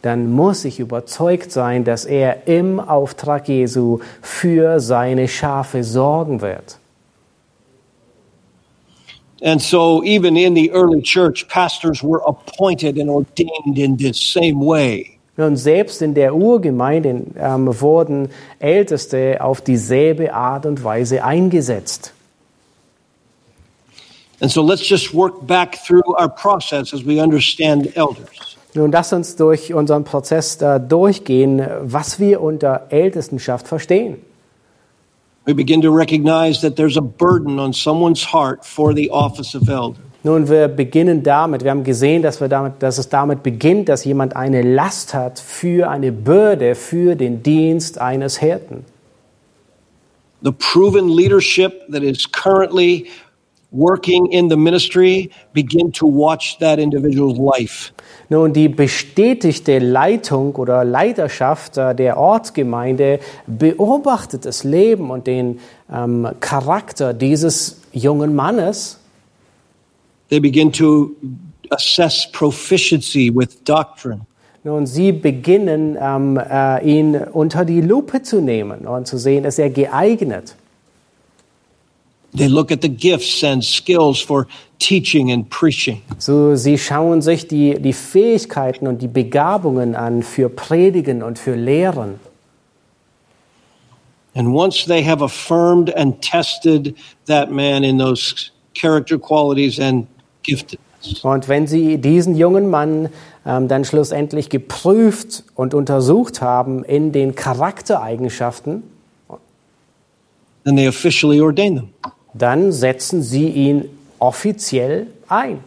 dann 0.06 0.30
muss 0.30 0.64
ich 0.64 0.78
überzeugt 0.78 1.50
sein, 1.50 1.82
dass 1.82 2.04
er 2.04 2.46
im 2.46 2.78
Auftrag 2.78 3.48
Jesu 3.48 3.98
für 4.22 4.78
seine 4.78 5.26
Schafe 5.26 5.82
sorgen 5.82 6.40
wird. 6.40 6.78
And 9.42 9.60
so, 9.60 10.02
even 10.04 10.36
in 10.36 10.54
the 10.54 10.70
early 10.70 11.02
church, 11.02 11.48
pastors 11.48 12.04
were 12.04 12.22
appointed 12.24 12.98
and 12.98 13.10
ordained 13.10 13.78
in 13.78 13.96
this 13.96 14.16
same 14.18 14.60
way. 14.60 15.18
Und 15.36 15.56
selbst 15.56 16.00
in 16.00 16.14
der 16.14 16.34
Urgemeinde 16.34 17.22
ähm, 17.36 17.80
wurden 17.80 18.28
Älteste 18.60 19.38
auf 19.40 19.60
dieselbe 19.60 20.32
Art 20.32 20.66
und 20.66 20.84
Weise 20.84 21.24
eingesetzt. 21.24 22.12
And 24.40 24.52
so, 24.52 24.62
let's 24.62 24.88
just 24.88 25.12
work 25.12 25.46
back 25.46 25.76
through 25.84 26.16
our 26.16 26.28
process 26.28 26.94
as 26.94 27.04
we 27.04 27.20
understand 27.20 27.94
elders. 27.96 28.56
Nun 28.76 28.92
lass 28.92 29.12
uns 29.12 29.36
durch 29.36 29.72
unseren 29.72 30.04
Prozess 30.04 30.60
äh, 30.60 30.78
durchgehen, 30.78 31.66
was 31.82 32.20
wir 32.20 32.42
unter 32.42 32.86
Ältestenschaft 32.90 33.66
verstehen. 33.66 34.18
We 35.46 35.54
begin 35.54 35.80
to 35.82 35.90
recognize 35.90 36.60
that 36.60 36.76
there's 36.76 36.96
a 36.96 37.00
burden 37.00 37.58
on 37.58 37.72
someone's 37.72 38.32
heart 38.32 38.64
for 38.64 38.94
the 38.94 39.10
office 39.10 39.54
of 39.54 39.68
elder. 39.68 40.00
Nun, 40.24 40.48
wir 40.48 40.66
beginnen 40.66 41.22
damit, 41.22 41.62
wir 41.62 41.70
haben 41.70 41.84
gesehen, 41.84 42.20
dass, 42.20 42.40
wir 42.40 42.48
damit, 42.48 42.82
dass 42.82 42.98
es 42.98 43.08
damit 43.08 43.44
beginnt, 43.44 43.88
dass 43.88 44.04
jemand 44.04 44.34
eine 44.34 44.60
Last 44.62 45.14
hat 45.14 45.38
für 45.38 45.88
eine 45.88 46.10
Bürde, 46.10 46.74
für 46.74 47.14
den 47.14 47.44
Dienst 47.44 48.00
eines 48.00 48.38
Hirten. 48.38 48.84
The 50.42 50.50
proven 50.50 51.08
leadership 51.08 51.88
that 51.92 52.02
is 52.02 52.30
currently 52.30 53.06
working 53.70 54.26
in 54.32 54.48
the 54.48 54.56
ministry 54.56 55.30
begin 55.52 55.92
to 55.92 56.06
watch 56.06 56.58
that 56.58 56.78
individual's 56.78 57.38
life. 57.38 57.92
Nun, 58.28 58.52
die 58.52 58.68
bestätigte 58.68 59.78
Leitung 59.78 60.54
oder 60.56 60.84
Leiterschaft 60.84 61.76
äh, 61.76 61.94
der 61.94 62.16
Ortsgemeinde 62.16 63.20
beobachtet 63.46 64.44
das 64.44 64.64
Leben 64.64 65.10
und 65.10 65.26
den 65.26 65.60
ähm, 65.92 66.28
Charakter 66.40 67.14
dieses 67.14 67.80
jungen 67.92 68.34
Mannes 68.34 68.98
They 70.28 70.40
begin 70.40 70.72
to 70.72 71.14
assess 71.70 72.26
proficiency 72.32 73.30
with 73.30 73.62
doctrine. 73.64 74.26
Nun, 74.64 74.84
sie 74.84 75.12
beginnen, 75.12 75.96
ähm, 76.00 76.36
äh, 76.36 76.84
ihn 76.84 77.14
unter 77.14 77.64
die 77.64 77.80
Lupe 77.80 78.22
zu 78.22 78.40
nehmen 78.40 78.80
und 78.88 79.06
zu 79.06 79.16
sehen, 79.18 79.44
ist 79.44 79.60
er 79.60 79.70
geeignet. 79.70 80.56
They 82.36 82.48
look 82.48 82.70
at 82.70 82.82
the 82.82 82.88
gifts 82.88 83.42
and 83.42 83.64
skills 83.64 84.20
for 84.20 84.46
teaching 84.78 85.32
and 85.32 85.48
preaching. 85.48 86.02
So, 86.18 86.54
sie 86.54 86.76
schauen 86.76 87.22
sich 87.22 87.48
die, 87.48 87.80
die 87.80 87.94
Fähigkeiten 87.94 88.86
und 88.86 89.00
die 89.00 89.08
Begabungen 89.08 89.94
an 89.94 90.22
für 90.22 90.48
Predigen 90.50 91.22
und 91.22 91.38
für 91.38 91.54
Lehren. 91.54 92.20
And 94.34 94.48
once 94.54 94.84
they 94.84 95.02
have 95.02 95.22
affirmed 95.22 95.96
and 95.96 96.20
tested 96.20 96.94
that 97.26 97.50
man 97.50 97.82
in 97.84 97.98
those 97.98 98.50
character 98.74 99.18
qualities 99.18 99.80
and 99.80 100.06
giftedness, 100.42 100.86
Und 101.22 101.48
wenn 101.48 101.66
sie 101.66 101.98
diesen 101.98 102.34
jungen 102.36 102.68
Mann 102.68 103.08
ähm, 103.46 103.68
dann 103.68 103.84
schlussendlich 103.84 104.50
geprüft 104.50 105.44
und 105.54 105.72
untersucht 105.72 106.42
haben 106.42 106.84
in 106.84 107.12
den 107.12 107.34
Charaktereigenschaften, 107.34 108.82
then 110.64 110.76
they 110.76 110.88
officially 110.88 111.40
ordain 111.40 111.76
them. 111.76 111.88
Dann 112.38 112.72
setzen 112.72 113.22
sie 113.22 113.48
ihn 113.48 113.88
offiziell 114.18 115.08
ein. 115.28 115.60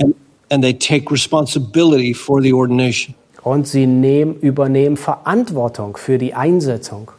And, 0.00 0.14
and 0.50 0.62
they 0.62 0.72
take 0.72 1.10
responsibility 1.10 2.14
for 2.14 2.42
the 2.42 2.52
ordination. 2.52 3.14
Und 3.42 3.66
sie 3.66 3.86
nehmen, 3.86 4.34
übernehmen 4.40 4.96
Verantwortung 4.96 5.96
für 5.96 6.18
die 6.18 6.34
Einsetzung. 6.34 7.12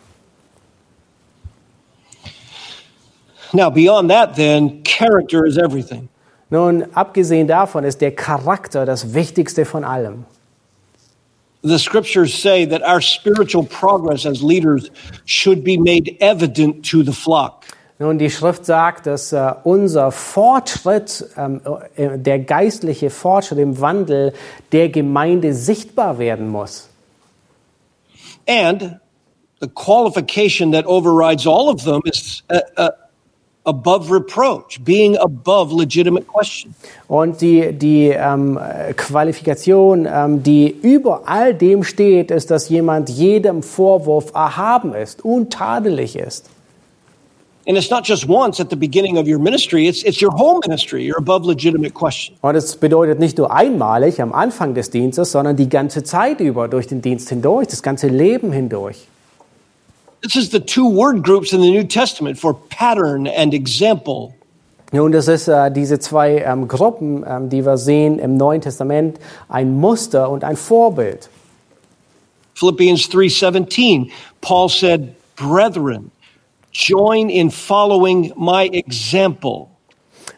Now, 3.51 3.71
beyond 3.71 4.09
that, 4.11 4.35
then, 4.35 4.83
character 4.83 5.45
is 5.45 5.57
everything. 5.57 6.09
Nun, 6.51 6.85
abgesehen 6.93 7.47
davon 7.47 7.83
ist 7.83 8.01
der 8.01 8.11
Charakter 8.11 8.85
das 8.85 9.13
Wichtigste 9.13 9.65
von 9.65 9.83
allem. 9.83 10.25
The 11.61 11.77
scriptures 11.77 12.33
say 12.33 12.65
that 12.65 12.81
our 12.83 13.01
spiritual 13.01 13.63
progress 13.63 14.25
as 14.25 14.41
leaders 14.41 14.89
should 15.25 15.63
be 15.63 15.77
made 15.77 16.15
evident 16.21 16.85
to 16.89 17.03
the 17.03 17.11
flock. 17.11 17.58
Nun, 18.01 18.17
die 18.17 18.29
Schrift 18.29 18.65
sagt, 18.65 19.07
dass 19.07 19.33
äh, 19.33 19.53
unser 19.65 20.13
Fortschritt, 20.13 21.25
ähm, 21.37 21.59
äh, 21.97 22.17
der 22.17 22.39
geistliche 22.39 23.09
Fortschritt 23.09 23.59
im 23.59 23.81
Wandel 23.81 24.33
der 24.71 24.87
Gemeinde 24.87 25.53
sichtbar 25.53 26.17
werden 26.17 26.47
muss. 26.47 26.87
And 28.47 28.99
the 29.59 29.67
qualification 29.67 30.71
that 30.71 30.85
overrides 30.85 31.45
all 31.45 31.67
of 31.67 31.83
them 31.83 32.01
is 32.05 32.41
uh, 32.49 32.61
uh, 32.77 32.91
above 33.65 34.09
reproach, 34.09 34.79
being 34.85 35.17
above 35.17 35.73
legitimate 35.73 36.25
question. 36.25 36.73
Und 37.09 37.41
die, 37.41 37.73
die 37.73 38.07
ähm, 38.07 38.57
äh, 38.57 38.93
Qualifikation, 38.93 40.07
ähm, 40.09 40.41
die 40.41 40.69
über 40.69 41.23
all 41.25 41.53
dem 41.53 41.83
steht, 41.83 42.31
ist, 42.31 42.49
dass 42.49 42.69
jemand 42.69 43.09
jedem 43.09 43.61
Vorwurf 43.61 44.33
erhaben 44.33 44.95
ist, 44.95 45.25
untadelig 45.25 46.15
ist. 46.15 46.49
And 47.67 47.77
it's 47.77 47.91
not 47.91 48.03
just 48.03 48.27
once 48.27 48.59
at 48.59 48.69
the 48.69 48.75
beginning 48.75 49.17
of 49.17 49.27
your 49.27 49.37
ministry, 49.37 49.87
it's, 49.87 50.03
it's 50.03 50.21
your 50.21 50.31
whole 50.31 50.59
ministry. 50.65 51.03
You're 51.03 51.19
above 51.19 51.45
legitimate 51.45 51.93
question. 51.93 52.35
Und 52.41 52.55
es 52.55 52.75
bedeutet 52.75 53.19
nicht 53.19 53.37
nur 53.37 53.51
einmalig 53.51 54.21
am 54.21 54.33
Anfang 54.33 54.73
des 54.73 54.89
Dienstes, 54.89 55.31
sondern 55.31 55.55
die 55.55 55.69
ganze 55.69 56.03
Zeit 56.03 56.39
über, 56.39 56.67
durch 56.67 56.87
den 56.87 57.01
Dienst 57.01 57.29
hindurch, 57.29 57.67
das 57.67 57.83
ganze 57.83 58.07
Leben 58.07 58.51
hindurch. 58.51 59.07
This 60.21 60.35
is 60.35 60.49
the 60.51 60.59
two 60.59 60.89
word 60.89 61.23
groups 61.23 61.53
in 61.53 61.61
the 61.61 61.71
New 61.71 61.83
Testament 61.83 62.37
for 62.37 62.53
pattern 62.69 63.27
and 63.27 63.53
example. 63.53 64.33
Nun, 64.91 65.11
das 65.11 65.27
ist 65.27 65.47
äh, 65.47 65.71
diese 65.71 65.99
zwei 65.99 66.39
ähm, 66.39 66.67
Gruppen, 66.67 67.23
ähm, 67.27 67.49
die 67.49 67.63
wir 67.65 67.77
sehen 67.77 68.17
im 68.17 68.35
Neuen 68.35 68.61
Testament, 68.61 69.19
ein 69.47 69.79
Muster 69.79 70.29
und 70.29 70.43
ein 70.43 70.55
Vorbild. 70.57 71.29
Philippians 72.55 73.09
3:17, 73.09 74.09
Paul 74.41 74.67
said, 74.67 75.13
"Brethren, 75.35 76.11
join 76.71 77.29
in 77.29 77.51
following 77.51 78.33
my 78.35 78.69
example." 78.71 79.69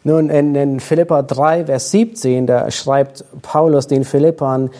Nun, 0.03 0.29
in, 0.29 0.55
in 0.55 0.79
Philippa 0.79 1.21
3, 1.21 1.65
Vers 1.65 1.91
17, 1.91 2.47
da 2.47 2.71
schreibt 2.71 3.23
Paulus 3.43 3.85
den 3.85 4.03
Philippern, 4.03 4.71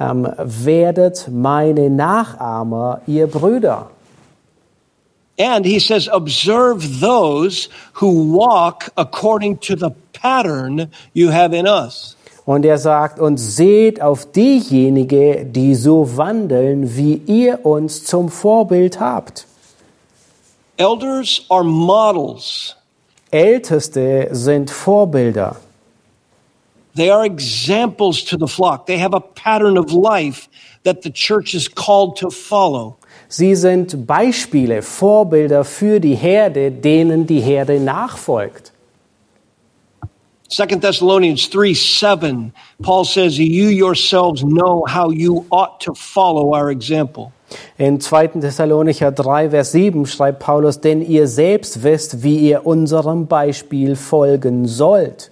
ähm, 0.00 0.28
werdet 0.36 1.28
meine 1.30 1.90
Nachahmer, 1.90 3.00
ihr 3.06 3.28
Brüder. 3.28 3.90
And 5.38 5.66
he 5.66 5.80
says, 5.80 6.08
observe 6.08 7.00
those 7.00 7.68
who 7.94 8.36
walk 8.36 8.90
according 8.96 9.58
to 9.58 9.76
the 9.76 9.90
pattern 10.12 10.90
you 11.12 11.30
have 11.30 11.52
in 11.52 11.66
us. 11.66 12.16
Und 12.44 12.64
er 12.64 12.78
sagt, 12.78 13.18
und 13.18 13.38
seht 13.38 14.02
auf 14.02 14.30
diejenigen, 14.30 15.52
die 15.52 15.74
so 15.74 16.16
wandeln, 16.16 16.96
wie 16.96 17.14
ihr 17.26 17.64
uns 17.64 18.04
zum 18.04 18.28
Vorbild 18.28 19.00
habt. 19.00 19.46
Elders 20.78 21.46
are 21.50 21.64
models. 21.64 22.74
Älteste 23.30 24.28
sind 24.32 24.70
Vorbilder. 24.70 25.56
They 26.94 27.10
are 27.10 27.24
examples 27.24 28.22
to 28.24 28.36
the 28.36 28.46
flock. 28.46 28.86
They 28.86 28.98
have 28.98 29.14
a 29.14 29.20
pattern 29.20 29.76
of 29.76 29.92
life 29.92 30.48
that 30.84 31.02
the 31.02 31.10
church 31.10 31.54
is 31.54 31.68
called 31.68 32.16
to 32.18 32.30
follow. 32.30 32.96
Sie 33.28 33.54
sind 33.54 34.06
Beispiele, 34.06 34.82
Vorbilder 34.82 35.64
für 35.64 36.00
die 36.00 36.14
Herde, 36.14 36.70
denen 36.70 37.26
die 37.26 37.40
Herde 37.40 37.80
nachfolgt. 37.80 38.72
2 40.48 40.66
Thessalonians 40.78 41.48
3 41.50 41.72
7, 41.74 42.52
Paul 42.82 43.04
says, 43.04 43.38
You 43.38 43.68
yourselves 43.68 44.44
know 44.44 44.84
how 44.86 45.10
you 45.10 45.46
ought 45.50 45.80
to 45.80 45.94
follow 45.94 46.54
our 46.54 46.70
example. 46.70 47.32
In 47.76 48.00
2. 48.00 48.28
Thessalonicher 48.40 49.12
3, 49.12 49.50
Vers 49.50 49.72
7 49.72 50.06
schreibt 50.06 50.40
Paulus, 50.40 50.80
denn 50.80 51.02
ihr 51.02 51.28
selbst 51.28 51.82
wisst, 51.82 52.22
wie 52.22 52.38
ihr 52.38 52.66
unserem 52.66 53.26
Beispiel 53.26 53.96
folgen 53.96 54.66
sollt. 54.66 55.30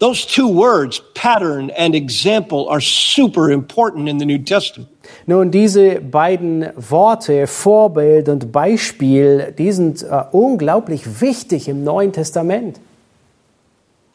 Those 0.00 0.26
two 0.26 0.48
words, 0.48 1.00
pattern 1.14 1.70
and 1.70 1.94
example, 1.94 2.68
are 2.68 2.80
super 2.80 3.50
important 3.50 4.08
in 4.08 4.18
the 4.18 4.26
New 4.26 4.38
Testament. 4.38 4.88
Nun, 5.26 5.50
diese 5.50 6.00
beiden 6.00 6.68
Worte, 6.76 7.46
Vorbild 7.46 8.28
und 8.28 8.52
Beispiel, 8.52 9.54
die 9.56 9.72
sind 9.72 10.02
äh, 10.02 10.24
unglaublich 10.32 11.20
wichtig 11.20 11.68
im 11.68 11.84
Neuen 11.84 12.12
Testament. 12.12 12.80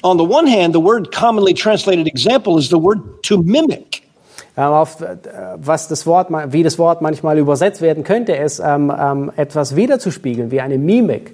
On 0.03 0.17
the 0.17 0.23
one 0.23 0.47
hand, 0.47 0.73
the 0.73 0.81
word 0.81 1.11
commonly 1.11 1.53
translated 1.53 2.07
example 2.07 2.59
is 2.59 2.69
the 2.69 2.77
word 2.77 3.23
to 3.23 3.41
mimic. 3.41 4.03
Ähm, 4.59 4.73
auf, 4.73 4.99
äh, 4.99 5.15
was 5.55 5.87
das 5.87 6.05
Wort, 6.05 6.27
wie 6.51 6.63
das 6.63 6.77
Wort 6.77 7.01
manchmal 7.01 7.37
übersetzt 7.37 7.79
werden 7.79 8.03
könnte, 8.03 8.33
ist 8.33 8.59
ähm, 8.59 8.91
ähm, 8.91 9.31
etwas 9.37 9.77
wiederzuspiegeln, 9.77 10.51
wie 10.51 10.59
eine 10.59 10.77
Mimik. 10.77 11.33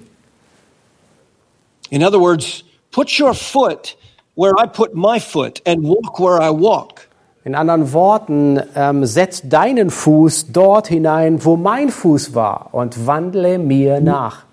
In 1.90 2.04
other 2.04 2.20
words, 2.20 2.62
put 2.92 3.18
your 3.18 3.34
foot 3.34 3.96
where 4.36 4.52
I 4.56 4.68
put 4.68 4.94
my 4.94 5.18
foot 5.18 5.60
and 5.66 5.82
walk 5.82 6.20
where 6.20 6.40
I 6.40 6.50
walk. 6.52 7.08
In 7.42 7.56
anderen 7.56 7.92
Worten, 7.92 8.60
ähm, 8.76 9.04
setz 9.04 9.42
deinen 9.42 9.90
Fuß 9.90 10.52
dort 10.52 10.86
hinein, 10.86 11.44
wo 11.44 11.56
mein 11.56 11.88
Fuß 11.88 12.32
war 12.32 12.68
und 12.70 13.08
wandle 13.08 13.58
mir 13.58 14.00
nach. 14.00 14.45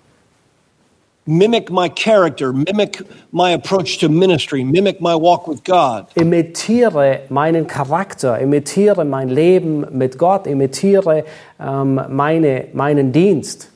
Mimic 1.26 1.70
my 1.70 1.88
character, 1.88 2.52
mimic 2.52 3.00
my 3.32 3.50
approach 3.50 3.98
to 3.98 4.10
ministry, 4.10 4.62
mimic 4.62 5.00
my 5.00 5.14
walk 5.14 5.48
with 5.48 5.64
God. 5.64 6.06
Imitiere 6.16 7.20
meinen 7.30 7.66
Charakter, 7.66 8.38
imitiere 8.38 9.06
mein 9.06 9.30
Leben 9.30 9.86
mit 9.90 10.18
Gott, 10.18 10.46
imitiere 10.46 11.24
ähm, 11.58 12.00
meine, 12.10 12.66
meinen 12.74 13.10
Dienst. 13.12 13.70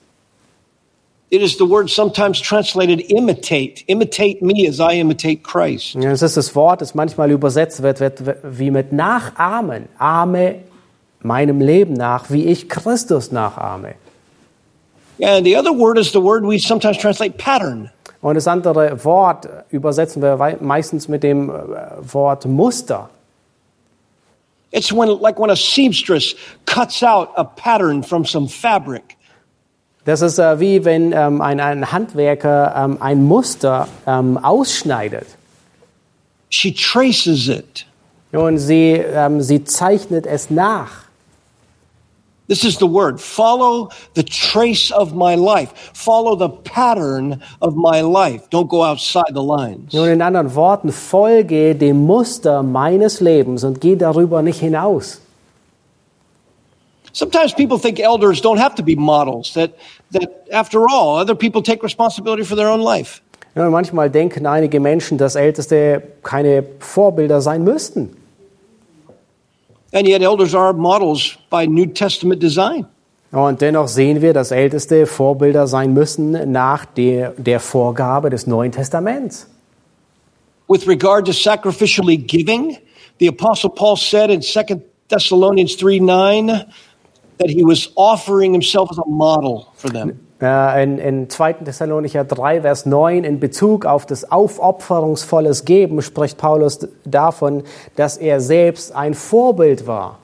It 1.31 1.43
is 1.43 1.57
the 1.59 1.65
word 1.65 1.91
sometimes 1.91 2.41
translated 2.41 3.01
imitate. 3.11 3.85
Imitate 3.87 4.43
me 4.43 4.67
as 4.67 4.79
I 4.81 4.99
imitate 4.99 5.43
Christ. 5.43 5.95
Ja, 5.95 6.11
Das 6.11 6.23
ist 6.23 6.37
das 6.37 6.55
Wort, 6.55 6.81
das 6.81 6.95
manchmal 6.95 7.31
übersetzt 7.31 7.83
wird, 7.83 8.01
wird 8.01 8.23
wie 8.43 8.71
mit 8.71 8.93
Nachahmen. 8.93 9.89
Ahme 9.99 10.57
meinem 11.21 11.61
Leben 11.61 11.95
nach, 11.95 12.31
wie 12.31 12.45
ich 12.45 12.69
Christus 12.69 13.33
nachahme. 13.33 13.95
And 15.21 15.45
the 15.45 15.57
other 15.57 15.73
word 15.73 15.99
is 15.99 16.13
the 16.13 16.21
word 16.21 16.45
we 16.45 16.59
sometimes 16.59 16.99
translate 16.99 17.39
pattern. 17.39 17.91
Und 18.21 18.35
das 18.35 18.47
andere 18.47 19.05
Wort 19.05 19.49
übersetzen 19.71 20.23
wir 20.23 20.57
meistens 20.61 21.09
mit 21.09 21.23
dem 21.23 21.51
äh, 21.51 21.55
Wort 22.01 22.47
Muster. 22.47 23.09
It's 24.71 24.93
when, 24.93 25.21
like 25.21 25.39
when 25.39 25.51
a 25.51 25.57
seamstress 25.57 26.35
cuts 26.67 27.03
out 27.03 27.31
a 27.37 27.45
pattern 27.45 28.03
from 28.03 28.25
some 28.25 28.49
fabric. 28.49 29.17
Das 30.05 30.21
ist 30.21 30.39
äh, 30.39 30.59
wie 30.59 30.85
wenn 30.85 31.13
ähm, 31.13 31.41
ein, 31.41 31.61
ein 31.61 31.91
Handwerker 31.93 32.75
ähm, 32.77 32.97
ein 33.01 33.25
Muster 33.25 33.89
ähm, 34.07 34.37
ausschneidet. 34.39 35.27
She 36.51 36.73
traces 36.73 37.49
it. 37.49 37.87
Und 38.33 38.59
sie, 38.59 38.93
ähm, 38.93 39.41
sie 39.41 39.65
zeichnet 39.65 40.27
es 40.27 40.51
nach. 40.51 41.08
This 42.49 42.65
is 42.65 42.79
the 42.79 42.87
word. 42.87 43.21
Follow 43.21 43.91
the 44.15 44.23
trace 44.23 44.91
of 44.91 45.15
my 45.15 45.35
life. 45.35 45.91
Follow 45.93 46.35
the 46.35 46.49
pattern 46.49 47.43
of 47.61 47.77
my 47.77 48.01
life. 48.01 48.49
Don't 48.49 48.69
go 48.69 48.83
outside 48.83 49.35
the 49.35 49.43
lines. 49.43 49.93
Nun 49.93 50.09
in 50.09 50.23
anderen 50.23 50.55
Worten, 50.55 50.91
folge 50.91 51.75
dem 51.75 52.07
Muster 52.07 52.63
meines 52.63 53.21
Lebens 53.21 53.65
und 53.65 53.81
geh 53.83 53.97
darüber 53.97 54.41
nicht 54.43 54.61
hinaus. 54.61 55.21
Sometimes 57.13 57.53
people 57.53 57.79
think 57.79 58.01
elders 58.01 58.41
don't 58.41 58.59
have 58.59 58.75
to 58.77 58.83
be 58.83 58.95
models, 58.95 59.53
that, 59.55 59.77
that 60.13 60.47
after 60.51 60.87
all, 60.89 61.17
other 61.17 61.35
people 61.35 61.63
take 61.63 61.83
responsibility 61.83 62.45
for 62.45 62.57
their 62.57 62.69
own 62.69 62.81
life. 62.81 63.21
Ja, 63.55 63.69
manchmal 63.69 64.09
denken 64.09 64.47
einige 64.47 64.79
Menschen, 64.79 65.19
dass 65.19 65.35
Älteste 65.35 66.03
keine 66.23 66.65
Vorbilder 66.79 67.41
sein 67.41 67.65
müssten. 67.65 68.17
And 69.93 70.07
yet, 70.07 70.23
elders 70.23 70.55
are 70.55 70.73
models 70.73 71.39
by 71.51 71.67
New 71.67 71.87
Testament 71.87 72.43
design. 72.43 72.87
Und 73.31 73.61
dennoch 73.61 73.89
sehen 73.89 74.23
wir, 74.23 74.33
dass 74.33 74.51
Älteste 74.51 75.07
Vorbilder 75.07 75.67
sein 75.67 75.93
müssen 75.93 76.51
nach 76.51 76.87
der, 76.87 77.33
der 77.37 77.61
Vorgabe 77.61 78.31
des 78.31 78.47
Neuen 78.47 78.73
Testaments. 78.73 79.47
With 80.67 80.87
regard 80.87 81.27
to 81.27 81.33
sacrificially 81.33 82.17
giving, 82.17 82.79
the 83.19 83.29
Apostle 83.29 83.71
Paul 83.71 83.97
said 83.97 84.31
in 84.31 84.41
2 84.41 84.83
Thessalonians 85.09 85.77
3 85.77 86.01
9, 86.01 86.47
that 87.39 87.51
he 87.51 87.65
was 87.65 87.91
offering 87.97 88.53
himself 88.53 88.91
as 88.91 88.99
a 88.99 89.09
model 89.09 89.73
for 89.77 89.91
them. 89.91 90.19
Äh, 90.41 90.85
in, 90.85 90.99
in 90.99 91.31
2. 91.31 91.55
Thessalonicher 91.65 92.25
3, 92.25 92.61
Vers 92.61 92.87
9, 92.87 93.25
in 93.25 93.41
Bezug 93.41 93.85
auf 93.85 94.07
das 94.07 94.31
aufopferungsvolles 94.31 95.65
Geben, 95.65 96.01
spricht 96.01 96.39
Paulus 96.39 96.87
davon, 97.05 97.65
dass 97.97 98.17
er 98.17 98.41
selbst 98.41 98.95
ein 98.95 99.15
Vorbild 99.15 99.87
war. 99.87 100.19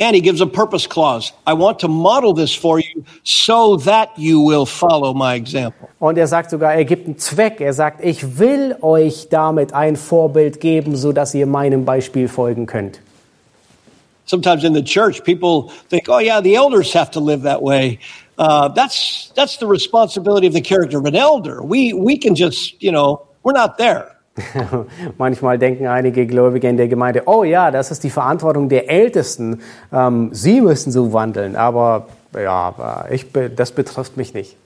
And 0.00 0.16
he 0.16 0.20
gives 0.20 0.40
a 0.40 0.46
purpose 0.46 0.88
clause. 0.88 1.32
I 1.46 1.52
want 1.52 1.78
to 1.80 1.88
model 1.88 2.34
this 2.34 2.52
for 2.52 2.80
you 2.80 3.04
so 3.22 3.76
that 3.76 4.10
you 4.16 4.40
will 4.40 4.66
follow 4.66 5.14
my 5.14 5.36
example. 5.36 5.88
Und 6.00 6.18
er 6.18 6.26
sagt 6.26 6.50
sogar, 6.50 6.74
er 6.74 6.84
gibt 6.84 7.06
einen 7.06 7.18
Zweck. 7.18 7.60
Er 7.60 7.72
sagt, 7.72 8.04
ich 8.04 8.38
will 8.38 8.74
euch 8.80 9.28
damit 9.30 9.72
ein 9.72 9.94
Vorbild 9.94 10.60
geben, 10.60 10.96
so 10.96 11.12
dass 11.12 11.34
ihr 11.34 11.46
meinem 11.46 11.84
Beispiel 11.84 12.26
folgen 12.26 12.66
könnt. 12.66 13.00
Sometimes 14.24 14.64
in 14.64 14.74
the 14.74 14.82
church, 14.82 15.22
people 15.22 15.70
think, 15.88 16.08
oh, 16.08 16.18
yeah, 16.18 16.40
the 16.40 16.54
elders 16.54 16.92
have 16.94 17.10
to 17.12 17.20
live 17.20 17.42
that 17.42 17.62
way. 17.62 17.98
Uh, 18.38 18.68
that's, 18.68 19.30
that's 19.34 19.58
the 19.58 19.66
responsibility 19.66 20.46
of 20.46 20.52
the 20.52 20.60
character 20.60 20.98
of 20.98 21.04
an 21.04 21.16
elder. 21.16 21.62
We, 21.62 21.92
we 21.92 22.16
can 22.16 22.34
just, 22.34 22.82
you 22.82 22.90
know, 22.90 23.26
we're 23.42 23.52
not 23.52 23.78
there. 23.78 24.16
Manchmal 25.18 25.58
denken 25.58 25.86
einige 25.86 26.26
Gläubige 26.26 26.68
in 26.68 26.78
der 26.78 26.88
Gemeinde, 26.88 27.24
oh 27.26 27.44
ja, 27.44 27.70
das 27.70 27.90
ist 27.90 28.02
die 28.02 28.10
Verantwortung 28.10 28.70
der 28.70 28.88
Ältesten. 28.88 29.60
Ähm, 29.92 30.30
sie 30.32 30.62
müssen 30.62 30.90
so 30.90 31.12
wandeln, 31.12 31.54
aber 31.54 32.06
ja, 32.34 33.04
ich, 33.10 33.26
das 33.54 33.72
betrifft 33.72 34.16
mich 34.16 34.32
nicht. 34.32 34.56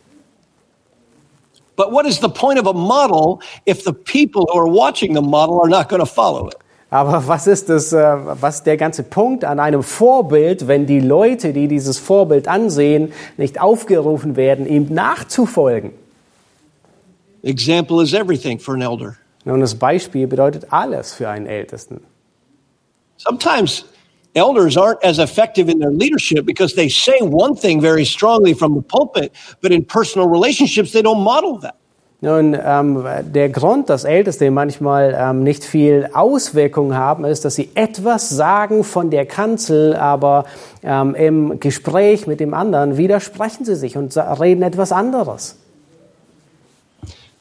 But 1.74 1.92
what 1.92 2.06
is 2.06 2.20
the 2.20 2.28
point 2.28 2.58
of 2.58 2.66
a 2.66 2.72
model 2.72 3.40
if 3.66 3.84
the 3.84 3.92
people 3.92 4.46
who 4.50 4.58
are 4.58 4.68
watching 4.68 5.14
the 5.14 5.20
model 5.20 5.60
are 5.60 5.68
not 5.68 5.88
going 5.88 6.00
to 6.00 6.06
follow 6.06 6.48
it? 6.48 6.56
Aber 6.90 7.26
was 7.26 7.46
ist 7.46 7.68
das, 7.68 7.92
äh, 7.92 8.16
was 8.40 8.62
der 8.62 8.76
ganze 8.76 9.02
Punkt 9.02 9.44
an 9.44 9.58
einem 9.58 9.82
Vorbild, 9.82 10.68
wenn 10.68 10.86
die 10.86 11.00
Leute, 11.00 11.52
die 11.52 11.66
dieses 11.66 11.98
Vorbild 11.98 12.46
ansehen, 12.46 13.12
nicht 13.36 13.60
aufgerufen 13.60 14.36
werden, 14.36 14.66
ihm 14.66 14.86
nachzufolgen? 14.92 15.90
Example 17.42 18.02
is 18.02 18.12
everything 18.12 18.58
for 18.58 18.74
an 18.74 18.82
elder. 18.82 19.16
Nun, 19.44 19.60
das 19.60 19.74
Beispiel 19.74 20.26
bedeutet 20.26 20.72
alles 20.72 21.14
für 21.14 21.28
einen 21.28 21.46
Ältesten. 21.46 22.00
Sometimes 23.16 23.84
elders 24.34 24.76
aren't 24.76 25.02
as 25.02 25.18
effective 25.18 25.70
in 25.70 25.78
their 25.78 25.92
leadership 25.92 26.44
because 26.44 26.74
they 26.74 26.88
say 26.88 27.20
one 27.20 27.54
thing 27.54 27.80
very 27.80 28.04
strongly 28.04 28.54
from 28.54 28.74
the 28.74 28.82
pulpit, 28.82 29.32
but 29.60 29.72
in 29.72 29.84
personal 29.84 30.28
relationships 30.28 30.92
they 30.92 31.02
don't 31.02 31.22
model 31.22 31.58
that. 31.60 31.76
Nun, 32.26 32.58
ähm, 32.60 33.04
der 33.32 33.50
Grund, 33.50 33.88
dass 33.88 34.02
Älteste 34.02 34.50
manchmal 34.50 35.16
ähm, 35.16 35.44
nicht 35.44 35.62
viel 35.62 36.10
Auswirkung 36.12 36.96
haben, 36.96 37.24
ist, 37.24 37.44
dass 37.44 37.54
sie 37.54 37.70
etwas 37.76 38.30
sagen 38.30 38.82
von 38.82 39.10
der 39.10 39.26
Kanzel, 39.26 39.94
aber 39.94 40.44
ähm, 40.82 41.14
im 41.14 41.60
Gespräch 41.60 42.26
mit 42.26 42.40
dem 42.40 42.52
anderen 42.52 42.96
widersprechen 42.96 43.64
sie 43.64 43.76
sich 43.76 43.96
und 43.96 44.16
reden 44.16 44.64
etwas 44.64 44.90
anderes. 44.90 45.56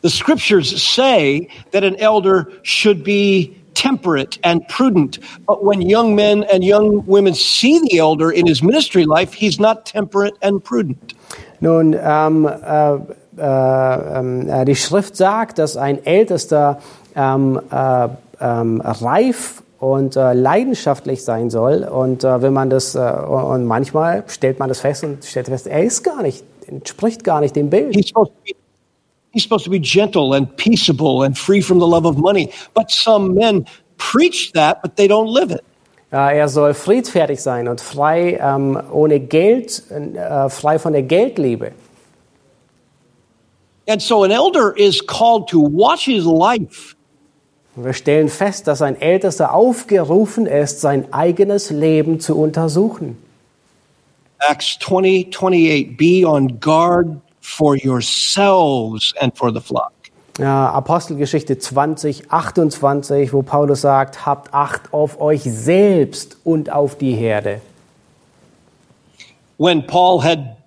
The 0.03 0.09
scriptures 0.09 0.69
say 0.69 1.49
that 1.71 1.83
an 1.83 1.95
elder 1.95 2.47
should 2.61 3.03
be 3.03 3.55
temperate 3.73 4.37
and 4.43 4.67
prudent. 4.67 5.19
But 5.47 5.63
when 5.63 5.81
young 5.81 6.13
men 6.13 6.43
and 6.43 6.63
young 6.63 7.03
women 7.07 7.33
see 7.33 7.79
the 7.89 7.97
elder 7.97 8.29
in 8.29 8.45
his 8.45 8.61
ministry 8.61 9.05
life, 9.05 9.33
he's 9.33 9.59
not 9.59 9.87
temperate 9.87 10.35
and 10.43 10.63
prudent. 10.63 11.15
Nun, 11.59 11.95
ähm, 11.99 12.45
äh, 12.45 12.99
äh, 13.37 14.61
äh, 14.61 14.65
die 14.65 14.75
Schrift 14.75 15.15
sagt, 15.15 15.59
dass 15.59 15.77
ein 15.77 16.05
Ältester 16.05 16.79
ähm, 17.15 17.59
äh, 17.71 18.07
ähm, 18.39 18.81
reif 18.81 19.63
und 19.79 20.15
äh, 20.15 20.33
leidenschaftlich 20.33 21.23
sein 21.23 21.49
soll. 21.49 21.83
Und 21.83 22.23
äh, 22.23 22.41
wenn 22.41 22.53
man 22.53 22.69
das, 22.69 22.95
und 22.95 23.65
manchmal 23.65 24.23
stellt 24.27 24.59
man 24.59 24.69
das 24.69 24.79
fest 24.79 25.03
und 25.03 25.23
stellt 25.23 25.47
fest, 25.47 25.67
er 25.67 25.83
ist 25.83 26.03
gar 26.03 26.21
nicht, 26.21 26.43
entspricht 26.67 27.23
gar 27.23 27.41
nicht 27.41 27.55
dem 27.55 27.69
Bild. 27.69 27.95
He's 27.95 28.07
supposed 28.07 28.33
to 28.33 28.39
be 28.45 28.55
He's 29.31 29.43
supposed 29.43 29.65
to 29.65 29.69
be 29.69 29.81
gentle 29.81 30.33
and 30.33 30.55
peaceable 30.55 31.23
and 31.23 31.37
free 31.37 31.59
from 31.59 31.79
the 31.79 31.85
love 31.85 32.07
of 32.07 32.17
money. 32.17 32.51
But 32.73 32.89
some 32.89 33.33
men 33.33 33.65
preach 33.97 34.53
that, 34.53 34.81
but 34.81 34.95
they 34.95 35.09
don't 35.09 35.27
live 35.27 35.51
it. 35.51 35.61
er 36.09 36.47
soll 36.47 36.73
friedfertig 36.73 37.41
sein 37.41 37.67
und 37.67 37.81
frei 37.81 38.39
ähm, 38.41 38.79
ohne 38.91 39.19
Geld, 39.19 39.83
äh, 39.91 40.49
frei 40.49 40.79
von 40.79 40.93
der 40.93 41.03
Geldliebe. 41.03 41.73
And 43.87 44.01
so 44.01 44.23
an 44.23 44.31
elder 44.31 44.73
is 44.75 44.99
called 45.05 45.47
to 45.49 45.59
watch 45.59 46.05
his 46.05 46.25
life. 46.25 46.95
Wir 47.75 47.93
stellen 47.93 48.29
fest, 48.29 48.67
dass 48.67 48.81
ein 48.81 48.99
Ältester 48.99 49.53
aufgerufen 49.53 50.45
ist, 50.45 50.79
sein 50.79 51.11
eigenes 51.13 51.71
Leben 51.71 52.19
zu 52.21 52.39
untersuchen. 52.39 53.17
Acts 54.39 54.79
20, 54.79 55.29
28, 55.29 55.97
be 55.97 56.25
on 56.25 56.59
guard 56.59 57.17
for 57.41 57.75
yourselves 57.75 59.13
and 59.19 59.37
for 59.37 59.51
the 59.51 59.59
flock. 59.59 59.91
Ja, 60.39 60.71
Apostelgeschichte 60.71 61.57
20, 61.57 62.31
28, 62.31 63.33
wo 63.33 63.41
Paulus 63.41 63.81
sagt, 63.81 64.25
habt 64.25 64.53
Acht 64.53 64.93
auf 64.93 65.19
euch 65.21 65.43
selbst 65.43 66.37
und 66.43 66.69
auf 66.69 66.97
die 66.97 67.13
Herde. 67.13 67.61
When 69.57 69.85
Paul 69.85 70.21
had 70.21 70.57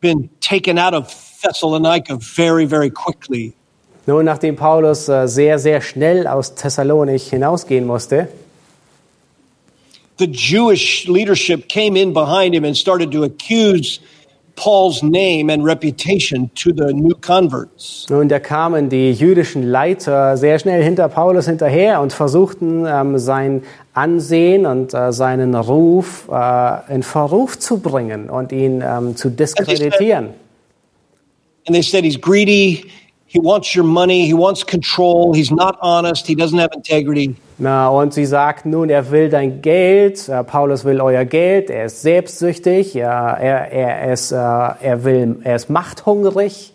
been 0.00 0.30
taken 0.40 0.78
out 0.78 0.94
of 0.94 1.27
Thessalonica 1.40 2.16
very, 2.16 2.66
very 2.66 2.90
quickly. 2.90 3.54
Nun, 4.06 4.24
nachdem 4.24 4.56
Paulus 4.56 5.08
äh, 5.08 5.26
sehr, 5.28 5.58
sehr 5.58 5.80
schnell 5.80 6.26
aus 6.26 6.54
Thessalonik 6.54 7.22
hinausgehen 7.22 7.86
musste, 7.86 8.28
the 10.18 10.26
Jewish 10.26 11.06
leadership 11.06 11.68
came 11.68 11.96
in 11.96 12.12
behind 12.12 12.54
him 12.54 12.64
and 12.64 12.76
started 12.76 13.12
to 13.12 13.24
accuse 13.24 14.00
Paul's 14.56 15.02
name 15.02 15.50
and 15.50 15.64
reputation 15.64 16.50
to 16.56 16.72
the 16.72 16.92
new 16.92 17.14
converts. 17.14 18.06
Nun, 18.10 18.28
da 18.28 18.40
kamen 18.40 18.88
die 18.88 19.12
jüdischen 19.12 19.62
Leiter 19.62 20.36
sehr 20.36 20.58
schnell 20.58 20.82
hinter 20.82 21.08
Paulus 21.08 21.46
hinterher 21.46 22.00
und 22.00 22.12
versuchten 22.12 22.84
ähm, 22.84 23.18
sein 23.18 23.62
Ansehen 23.94 24.66
und 24.66 24.94
äh, 24.94 25.12
seinen 25.12 25.54
Ruf 25.54 26.28
äh, 26.28 26.92
in 26.92 27.04
Verruf 27.04 27.58
zu 27.58 27.78
bringen 27.78 28.28
und 28.28 28.50
ihn 28.50 28.82
ähm, 28.84 29.14
zu 29.14 29.30
diskreditieren. 29.30 30.30
And 31.68 31.74
they 31.74 31.82
said 31.82 32.02
he's 32.02 32.16
greedy, 32.16 32.90
he 33.26 33.38
wants 33.38 33.74
your 33.74 33.84
money, 33.84 34.24
he 34.24 34.32
wants 34.32 34.64
control, 34.64 35.34
he's 35.34 35.50
not 35.50 35.78
honest, 35.82 36.26
he 36.26 36.34
doesn't 36.34 36.58
have 36.58 36.70
integrity. 36.72 37.36
Na, 37.58 37.88
und 37.88 38.14
sie 38.14 38.24
sagt 38.24 38.64
nun, 38.64 38.88
er 38.88 39.10
will 39.10 39.28
dein 39.28 39.60
Geld, 39.60 40.30
äh, 40.30 40.42
Paulus 40.44 40.86
will 40.86 41.02
euer 41.02 41.26
Geld, 41.26 41.68
er 41.68 41.84
ist 41.84 42.00
selbstsüchtig, 42.00 42.94
ja, 42.94 43.34
er, 43.34 43.70
er, 43.70 44.12
ist, 44.14 44.32
äh, 44.32 44.36
er, 44.36 45.04
will, 45.04 45.40
er 45.44 45.56
ist 45.56 45.68
machthungrig. 45.68 46.72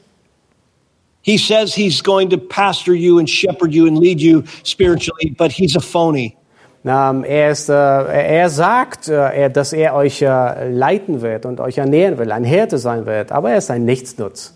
He 1.24 1.40
says 1.40 1.74
he's 1.74 2.04
going 2.04 2.30
to 2.30 2.38
pastor 2.38 2.94
you 2.94 3.18
and 3.18 3.28
shepherd 3.28 3.74
you 3.74 3.88
and 3.88 3.98
lead 3.98 4.22
you 4.22 4.44
spiritually, 4.64 5.34
but 5.36 5.52
he's 5.52 5.76
a 5.76 5.82
phony. 5.82 6.38
Na, 6.84 7.20
er, 7.24 7.50
ist, 7.50 7.70
äh, 7.70 7.74
er 7.74 8.50
sagt, 8.52 9.08
äh, 9.08 9.50
dass 9.50 9.74
er 9.74 9.96
euch 9.96 10.22
äh, 10.22 10.70
leiten 10.70 11.24
wird 11.24 11.48
und 11.48 11.60
euch 11.60 11.80
ernähren 11.80 12.20
will, 12.20 12.32
ein 12.32 12.44
Hirte 12.44 12.78
sein 12.78 13.08
wird, 13.08 13.32
aber 13.32 13.50
er 13.50 13.58
ist 13.58 13.72
ein 13.72 13.86
Nichtsnutz. 13.86 14.54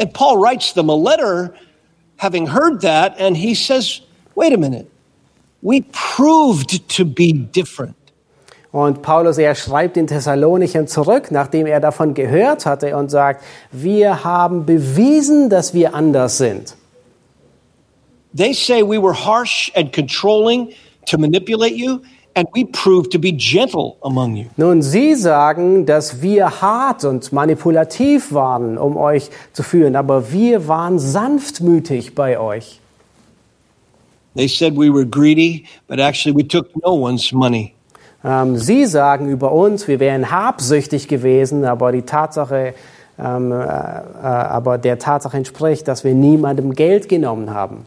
And 0.00 0.12
Paul 0.14 0.38
writes 0.38 0.72
them 0.72 0.88
a 0.88 0.94
letter 0.94 1.54
having 2.16 2.46
heard 2.46 2.80
that, 2.80 3.14
and 3.18 3.36
he 3.36 3.54
says, 3.54 4.00
wait 4.34 4.52
a 4.52 4.56
minute, 4.56 4.90
we 5.62 5.82
proved 5.92 6.88
to 6.96 7.04
be 7.04 7.32
different. 7.32 7.96
Und 8.72 9.02
Paulus, 9.02 9.36
er 9.36 9.54
schreibt 9.54 9.96
den 9.96 10.06
Thessalonichern 10.06 10.86
zurück, 10.86 11.30
nachdem 11.30 11.66
er 11.66 11.80
davon 11.80 12.14
gehört 12.14 12.66
hatte 12.66 12.96
und 12.96 13.10
sagt, 13.10 13.44
wir 13.72 14.24
haben 14.24 14.64
bewiesen, 14.64 15.50
dass 15.50 15.74
wir 15.74 15.94
anders 15.94 16.38
sind. 16.38 16.76
They 18.32 18.54
say 18.54 18.82
we 18.82 19.02
were 19.02 19.12
harsh 19.12 19.72
and 19.74 19.92
controlling 19.92 20.72
to 21.06 21.18
manipulate 21.18 21.74
you, 21.74 22.00
and 22.34 22.48
we 22.54 22.64
proved 22.64 23.10
to 23.12 23.18
be 23.18 23.32
gentle 23.32 23.96
among 24.02 24.36
you. 24.36 24.46
Nun, 24.56 24.82
sie 24.82 25.14
sagen, 25.14 25.86
dass 25.86 26.22
wir 26.22 26.60
hart 26.60 27.04
und 27.04 27.32
manipulativ 27.32 28.32
waren, 28.32 28.78
um 28.78 28.96
euch 28.96 29.30
zu 29.52 29.62
führen, 29.62 29.96
aber 29.96 30.32
wir 30.32 30.68
waren 30.68 30.98
sanftmütig 30.98 32.14
bei 32.14 32.38
euch. 32.38 32.80
They 34.36 34.46
said 34.46 34.76
we 34.76 34.92
were 34.92 35.04
greedy, 35.04 35.66
but 35.88 35.98
actually 35.98 36.36
we 36.36 36.46
took 36.46 36.68
no 36.84 36.94
one's 36.94 37.32
money. 37.32 37.74
Ähm, 38.22 38.56
sie 38.56 38.86
sagen 38.86 39.28
über 39.28 39.52
uns, 39.52 39.88
wir 39.88 39.98
wären 39.98 40.30
habsüchtig 40.30 41.08
gewesen, 41.08 41.64
aber 41.64 41.90
die 41.90 42.02
Tatsache, 42.02 42.74
ähm, 43.18 43.50
äh, 43.50 43.54
äh, 43.54 43.58
aber 43.58 44.78
der 44.78 44.98
Tatsache 44.98 45.36
entspricht, 45.36 45.88
dass 45.88 46.04
wir 46.04 46.14
niemandem 46.14 46.74
Geld 46.74 47.08
genommen 47.08 47.50
haben. 47.50 47.86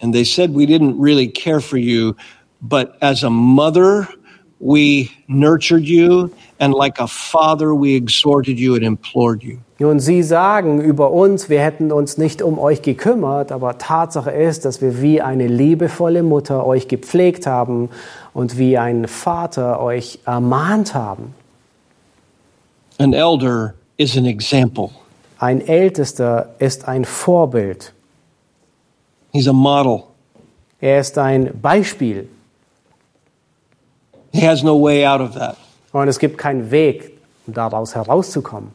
And 0.00 0.12
they 0.12 0.24
said 0.24 0.50
we 0.54 0.66
didn't 0.66 0.96
really 0.98 1.28
care 1.28 1.60
for 1.60 1.78
you, 1.78 2.14
but 2.68 2.96
as 3.00 3.22
a 3.22 3.30
mother, 3.30 4.08
we 4.58 5.10
nurtured 5.28 5.84
you, 5.86 6.30
and 6.58 6.72
like 6.72 6.98
a 6.98 7.06
father, 7.06 7.74
we 7.74 7.94
exhorted 7.94 8.58
you 8.58 8.74
and 8.74 8.82
implored 8.84 9.42
you. 9.42 9.58
Nun, 9.80 9.98
Sie 10.00 10.22
sagen 10.22 10.80
über 10.80 11.10
uns, 11.10 11.48
wir 11.50 11.60
hätten 11.60 11.92
uns 11.92 12.16
nicht 12.16 12.40
um 12.40 12.58
euch 12.58 12.80
gekümmert, 12.80 13.52
aber 13.52 13.76
Tatsache 13.76 14.30
ist, 14.30 14.64
dass 14.64 14.80
wir 14.80 15.02
wie 15.02 15.20
eine 15.20 15.46
liebevolle 15.48 16.22
Mutter 16.22 16.64
euch 16.64 16.88
gepflegt 16.88 17.46
haben 17.46 17.90
und 18.32 18.56
wie 18.56 18.78
ein 18.78 19.08
Vater 19.08 19.80
euch 19.80 20.20
ermahnt 20.24 20.94
haben. 20.94 21.34
An 22.98 23.12
elder 23.12 23.74
is 23.98 24.16
an 24.16 24.24
example, 24.24 24.90
Ein 25.38 25.60
Ältester 25.60 26.54
ist 26.60 26.86
ein 26.88 27.04
Vorbild. 27.04 27.92
he's 29.32 29.48
a 29.48 29.52
model. 29.52 30.04
Er 30.80 31.00
ist 31.00 31.18
ein 31.18 31.50
Beispiel. 31.60 32.28
He 34.34 34.40
has 34.40 34.64
no 34.64 34.74
way 34.74 35.06
out 35.06 35.20
of 35.20 35.34
that. 35.34 35.56
Und 35.92 36.08
es 36.08 36.18
gibt 36.18 36.38
keinen 36.38 36.72
Weg, 36.72 37.12
um 37.46 37.54
daraus 37.54 37.94
herauszukommen. 37.94 38.72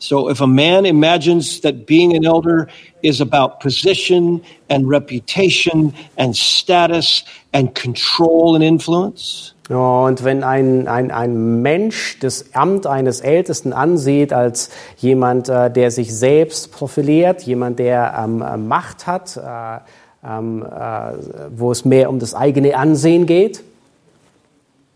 So 0.00 0.28
if 0.28 0.40
a 0.40 0.46
man 0.46 0.84
imagines 0.84 1.60
that 1.60 1.86
being 1.86 2.16
an 2.16 2.24
elder 2.24 2.68
is 3.02 3.20
about 3.20 3.60
position 3.60 4.42
and 4.68 4.88
reputation 4.88 5.94
and 6.16 6.36
status 6.36 7.24
and 7.52 7.74
control 7.74 8.56
and 8.56 8.64
influence, 8.64 9.54
Und 9.68 10.24
wenn 10.24 10.44
ein, 10.44 10.88
ein, 10.88 11.10
ein 11.10 11.60
Mensch 11.60 12.18
das 12.20 12.54
Amt 12.54 12.86
eines 12.86 13.20
Ältesten 13.20 13.74
ansieht 13.74 14.32
als 14.32 14.70
jemand, 14.96 15.50
äh, 15.50 15.70
der 15.70 15.90
sich 15.90 16.16
selbst 16.16 16.72
profiliert, 16.72 17.42
jemand, 17.42 17.78
der 17.78 18.14
ähm, 18.18 18.40
äh, 18.40 18.56
Macht 18.56 19.06
hat, 19.06 19.36
äh, 19.36 19.78
ähm, 20.26 20.64
äh, 20.64 21.12
wo 21.54 21.70
es 21.70 21.84
mehr 21.84 22.08
um 22.08 22.18
das 22.18 22.34
eigene 22.34 22.78
Ansehen 22.78 23.26
geht, 23.26 23.62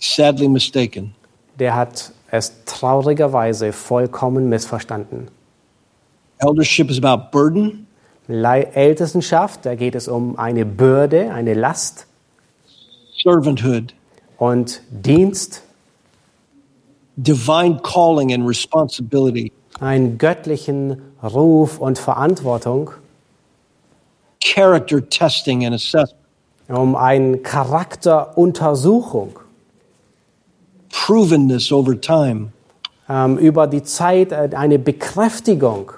sadly 0.03 0.49
mistaken. 0.49 1.15
der 1.59 1.77
hat 1.77 2.13
es 2.31 2.65
traurigerweise 2.65 3.73
vollkommen 3.73 4.49
missverstanden. 4.49 5.29
Eldership 6.39 6.91
is 6.91 7.03
about 7.03 7.31
burden, 7.31 7.87
Ältestenschaft, 8.29 9.67
da 9.67 9.75
geht 9.75 9.95
es 9.95 10.09
um 10.09 10.39
eine 10.39 10.65
Bürde, 10.65 11.33
eine 11.33 11.55
Last. 11.55 12.07
Servanthood, 13.23 13.95
und 14.39 14.81
Dienst, 14.91 15.63
divine 17.17 17.79
calling 17.83 18.33
and 18.33 18.49
responsibility, 18.49 19.53
einen 19.79 20.19
göttlichen 20.19 21.01
Ruf 21.23 21.79
und 21.79 21.99
Verantwortung, 21.99 22.91
character 24.43 25.09
testing 25.09 25.65
and 25.65 25.75
assessment, 25.75 26.17
um 26.69 26.97
eine 26.97 27.39
Charakteruntersuchung 27.39 29.39
provenness 30.93 31.73
over 31.73 32.01
time. 32.01 32.53
ähm, 33.09 33.37
über 33.39 33.67
die 33.67 33.83
Zeit 33.83 34.31
äh, 34.33 34.51
eine 34.55 34.79
Bekräftigung. 34.79 35.93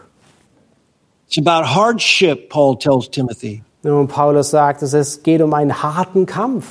It's 1.28 1.38
about 1.38 1.66
hardship, 1.74 2.48
Paul 2.48 2.76
tells 2.78 3.10
Timothy, 3.10 3.62
Und 3.82 4.08
Paulus 4.08 4.50
sagt, 4.50 4.82
es 4.82 5.22
geht 5.22 5.42
um 5.42 5.52
einen 5.52 5.82
harten 5.82 6.26
Kampf, 6.26 6.66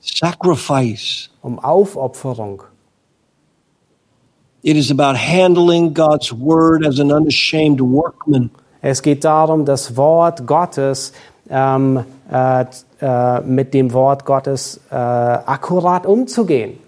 sacrifice. 0.00 1.28
um 1.42 1.58
Aufopferung. 1.58 2.62
It 4.62 4.76
is 4.76 4.90
about 4.90 5.16
handling 5.18 5.92
God's 5.92 6.32
word 6.32 6.86
as 6.86 7.00
an 7.00 7.10
unashamed 7.12 7.80
workman. 7.80 8.50
Es 8.80 9.02
geht 9.02 9.24
darum, 9.24 9.64
das 9.64 9.96
Wort 9.96 10.46
Gottes 10.46 11.12
ähm, 11.50 12.04
äh, 12.30 12.64
äh, 13.00 13.40
mit 13.40 13.74
dem 13.74 13.92
Wort 13.92 14.24
Gottes 14.24 14.80
äh, 14.90 14.94
akkurat 14.94 16.06
umzugehen. 16.06 16.78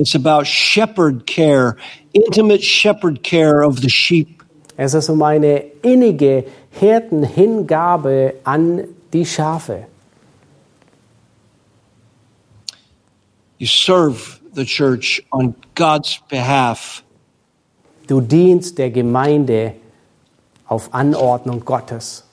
It's 0.00 0.14
about 0.14 0.46
shepherd 0.46 1.26
care, 1.26 1.76
intimate 2.14 2.62
shepherd 2.62 3.22
care 3.22 3.62
of 3.62 3.82
the 3.82 3.90
sheep. 3.90 4.42
Es 4.78 4.94
ist 4.94 5.10
um 5.10 5.22
eine 5.22 5.62
innige 5.82 6.46
Hirtenhingabe 6.70 8.36
an 8.44 8.88
die 9.12 9.26
Schafe. 9.26 9.84
You 13.58 13.66
serve 13.66 14.40
the 14.54 14.64
church 14.64 15.22
on 15.30 15.54
God's 15.74 16.18
behalf. 16.30 17.02
Du 18.06 18.22
dienst 18.22 18.78
der 18.78 18.90
Gemeinde 18.90 19.74
auf 20.66 20.94
Anordnung 20.94 21.62
Gottes. 21.62 22.24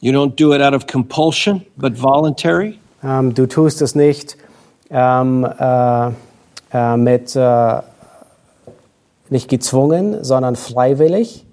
You 0.00 0.12
don't 0.12 0.36
do 0.36 0.52
it 0.52 0.60
out 0.60 0.74
of 0.74 0.86
compulsion, 0.86 1.64
but 1.78 1.96
voluntary. 1.96 2.78
Ähm, 3.02 3.32
du 3.32 3.46
tust 3.46 3.80
es 3.80 3.94
nicht 3.94 4.36
ähm, 4.90 5.44
äh, 5.44 6.10
äh, 6.72 6.96
mit 6.96 7.36
äh, 7.36 7.82
nicht 9.30 9.48
gezwungen, 9.48 10.22
sondern 10.24 10.56
freiwillig. 10.56 11.44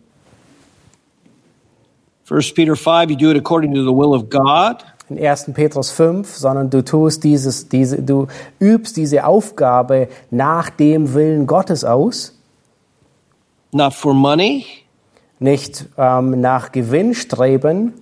1 2.30 2.54
Peter 2.54 2.76
5, 2.76 3.12
you 3.12 3.18
do 3.18 3.30
it 3.32 3.38
according 3.38 3.74
to 3.74 3.82
the 3.82 3.94
will 3.94 4.14
of 4.14 4.30
God. 4.30 4.86
In 5.10 5.20
1. 5.20 5.52
Petrus 5.54 5.92
5, 5.92 6.34
sondern 6.34 6.70
du 6.70 6.84
tust 6.84 7.24
dieses, 7.26 7.68
diese, 7.68 8.02
du 8.02 8.28
übst 8.60 8.96
diese 8.96 9.26
Aufgabe 9.26 10.08
nach 10.30 10.70
dem 10.70 11.14
Willen 11.14 11.48
Gottes 11.48 11.84
aus, 11.84 12.40
not 13.74 13.94
for 13.94 14.14
money, 14.14 14.66
nicht 15.40 15.86
ähm, 15.98 16.40
nach 16.40 16.72
Gewinn 16.72 17.14
streben, 17.14 17.94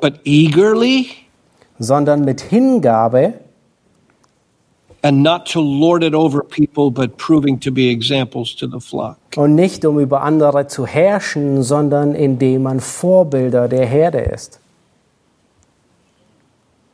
but 0.00 0.14
eagerly, 0.24 1.06
sondern 1.78 2.24
mit 2.24 2.40
Hingabe 2.40 3.34
and 5.02 5.22
not 5.22 5.46
to 5.46 5.60
lord 5.60 6.02
it 6.02 6.14
over 6.14 6.42
people, 6.42 6.90
but 6.90 7.16
proving 7.18 7.58
to 7.60 7.70
be 7.70 7.88
examples 7.88 8.54
to 8.56 8.66
the 8.66 8.80
flock. 8.80 9.18
und 9.36 9.54
nicht 9.54 9.84
um 9.84 9.98
über 10.00 10.22
andere 10.22 10.66
zu 10.66 10.86
herrschen, 10.86 11.62
sondern 11.62 12.14
indem 12.14 12.62
man 12.64 12.80
Vorbilder 12.80 13.68
der 13.68 13.86
Herde 13.86 14.18
ist. 14.20 14.60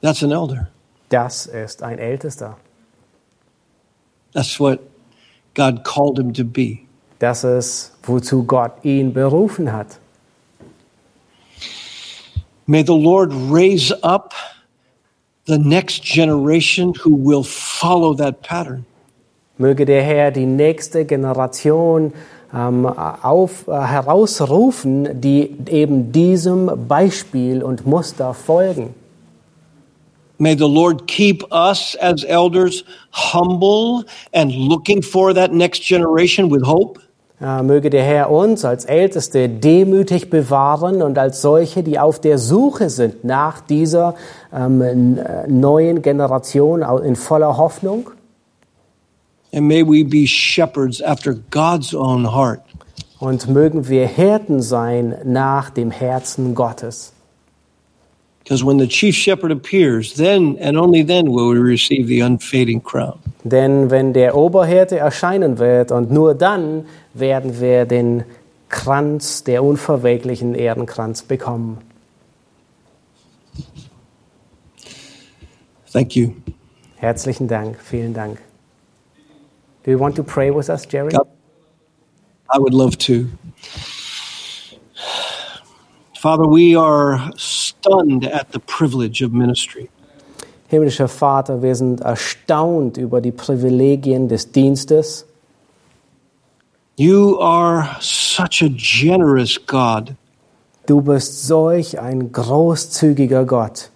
That's 0.02 0.22
an 0.22 0.32
elder. 0.32 0.68
Das 1.08 1.46
ist 1.46 1.82
ein 1.82 1.98
Ältester. 1.98 2.56
That's 4.34 4.58
what 4.60 4.80
God 5.54 5.84
called 5.84 6.18
him 6.18 6.32
to 6.34 6.44
be. 6.44 6.80
Das 7.20 7.44
ist, 7.44 7.92
wozu 8.02 8.44
Gott 8.44 8.72
ihn 8.84 9.14
berufen 9.14 9.72
hat. 9.72 9.98
May 12.66 12.82
the 12.84 12.92
Lord 12.92 13.32
raise 13.50 13.92
up 14.02 14.34
the 15.46 15.58
next 15.58 16.02
generation 16.02 16.94
who 16.94 17.14
will 17.14 17.44
follow 17.44 18.14
that 18.14 18.42
pattern. 18.42 18.86
Möge 19.58 19.84
der 19.84 20.02
Herr 20.02 20.30
die 20.30 20.46
nächste 20.46 21.04
Generation 21.04 22.12
ähm, 22.52 22.86
auf, 22.86 23.68
äh, 23.68 23.72
herausrufen, 23.72 25.20
die 25.20 25.56
eben 25.70 26.12
diesem 26.12 26.88
Beispiel 26.88 27.62
und 27.62 27.86
Muster 27.86 28.34
folgen. 28.34 28.94
May 30.38 30.56
the 30.56 30.66
Lord 30.66 31.06
keep 31.06 31.44
us 31.52 31.96
as 32.00 32.24
elders 32.24 32.84
humble 33.12 34.04
and 34.32 34.52
looking 34.52 35.00
for 35.00 35.32
that 35.32 35.52
next 35.52 35.80
generation 35.82 36.50
with 36.50 36.62
hope. 36.66 36.98
Möge 37.62 37.90
der 37.90 38.04
Herr 38.04 38.30
uns 38.30 38.64
als 38.64 38.84
Älteste 38.84 39.48
demütig 39.48 40.30
bewahren 40.30 41.02
und 41.02 41.18
als 41.18 41.42
solche, 41.42 41.82
die 41.82 41.98
auf 41.98 42.20
der 42.20 42.38
Suche 42.38 42.90
sind 42.90 43.24
nach 43.24 43.60
dieser 43.60 44.14
ähm, 44.52 45.18
äh, 45.18 45.46
neuen 45.48 46.00
Generation 46.02 46.82
in 47.04 47.16
voller 47.16 47.56
Hoffnung. 47.56 48.10
And 49.52 49.68
may 49.68 49.82
we 49.82 50.04
be 50.04 50.26
shepherds 50.26 51.02
after 51.02 51.36
God's 51.50 51.94
own 51.94 52.34
heart. 52.34 52.60
Und 53.20 53.48
mögen 53.48 53.88
wir 53.88 54.06
Hirten 54.06 54.60
sein 54.60 55.16
nach 55.24 55.70
dem 55.70 55.90
Herzen 55.90 56.54
Gottes. 56.54 57.13
Because 58.44 58.62
when 58.62 58.76
the 58.76 58.86
chief 58.86 59.14
shepherd 59.14 59.50
appears, 59.50 60.14
then 60.14 60.58
and 60.60 60.76
only 60.76 61.02
then 61.02 61.32
will 61.32 61.48
we 61.48 61.58
receive 61.58 62.06
the 62.08 62.20
unfading 62.20 62.82
crown. 62.82 63.18
Denn 63.42 63.90
wenn 63.90 64.12
der 64.12 64.36
Oberhirte 64.36 64.98
erscheinen 64.98 65.58
wird 65.58 65.90
und 65.90 66.10
nur 66.10 66.34
dann 66.34 66.84
werden 67.14 67.58
wir 67.58 67.86
den 67.86 68.24
Kranz, 68.68 69.44
der 69.44 69.64
unverwelklichen 69.64 70.54
Ehrenkranz 70.54 71.22
bekommen. 71.22 71.78
Thank 75.92 76.16
you. 76.16 76.32
Herzlichen 76.96 77.48
Dank, 77.48 77.78
vielen 77.80 78.12
Dank. 78.12 78.38
Do 79.84 79.90
you 79.90 79.98
want 79.98 80.16
to 80.16 80.22
pray 80.22 80.50
with 80.50 80.68
us, 80.68 80.86
Jerry? 80.90 81.14
I 81.14 82.58
would 82.58 82.74
love 82.74 82.96
to. 83.06 83.26
Father, 86.24 86.46
we 86.46 86.74
are 86.74 87.20
stunned 87.36 88.24
at 88.24 88.50
the 88.52 88.58
privilege 88.58 89.20
of 89.20 89.34
ministry. 89.34 89.90
Himmlischer 90.70 91.06
Vater, 91.06 91.60
wir 91.60 91.74
sind 91.74 92.00
erstaunt 92.00 92.96
über 92.96 93.20
die 93.20 93.30
Privilegien 93.30 94.26
des 94.26 94.50
Dienstes. 94.50 95.26
You 96.96 97.38
are 97.38 97.96
such 98.00 98.62
a 98.62 98.70
generous 98.70 99.58
God. 99.66 100.16
Du 100.86 101.02
bist 101.02 101.46
solch 101.46 102.00
ein 102.00 102.32
großzügiger 102.32 103.44
Gott. 103.44 103.90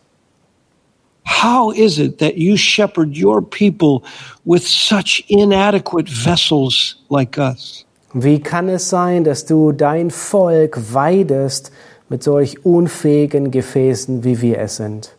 How 1.24 1.72
is 1.72 1.98
it 1.98 2.18
that 2.18 2.36
you 2.36 2.58
shepherd 2.58 3.16
your 3.16 3.40
people 3.40 4.02
with 4.44 4.68
such 4.68 5.24
inadequate 5.28 6.10
vessels 6.10 6.96
like 7.08 7.38
us? 7.38 7.86
Wie 8.12 8.38
kann 8.38 8.68
es 8.68 8.90
sein, 8.90 9.24
dass 9.24 9.46
du 9.46 9.72
dein 9.72 10.10
Volk 10.10 10.92
weidest 10.92 11.72
mit 12.08 12.22
solch 12.22 12.64
unfähigen 12.64 13.50
Gefäßen, 13.50 14.24
wie 14.24 14.40
wir 14.40 14.58
es 14.58 14.76
sind? 14.76 15.14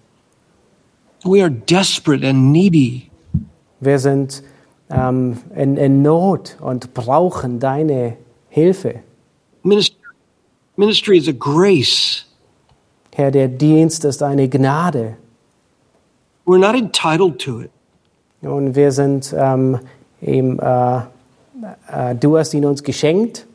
We 1.23 1.41
are 1.41 1.51
desperate 1.51 2.25
and 2.25 2.51
needy. 2.51 3.09
Wir 3.79 3.99
sind 3.99 4.43
ähm, 4.89 5.37
in, 5.55 5.77
in 5.77 6.01
Not 6.01 6.57
und 6.61 6.93
brauchen 6.93 7.59
deine 7.59 8.17
Hilfe. 8.49 9.01
Ministry, 9.63 9.97
ministry 10.77 11.17
is 11.17 11.27
a 11.27 11.33
grace. 11.33 12.25
Herr, 13.13 13.31
der 13.31 13.49
Dienst 13.49 14.05
ist 14.05 14.23
eine 14.23 14.47
Gnade 14.47 15.17
We're 16.49 16.57
not 16.57 16.73
entitled 16.73 17.37
to 17.39 17.61
it. 17.61 17.69
und 18.41 18.73
wir 18.73 18.91
sind 18.91 19.35
ähm, 19.37 19.79
eben, 20.19 20.57
äh, 20.57 20.97
äh, 21.91 22.15
du 22.15 22.37
hast 22.39 22.55
ihn 22.55 22.65
uns 22.65 22.81
geschenkt 22.81 23.45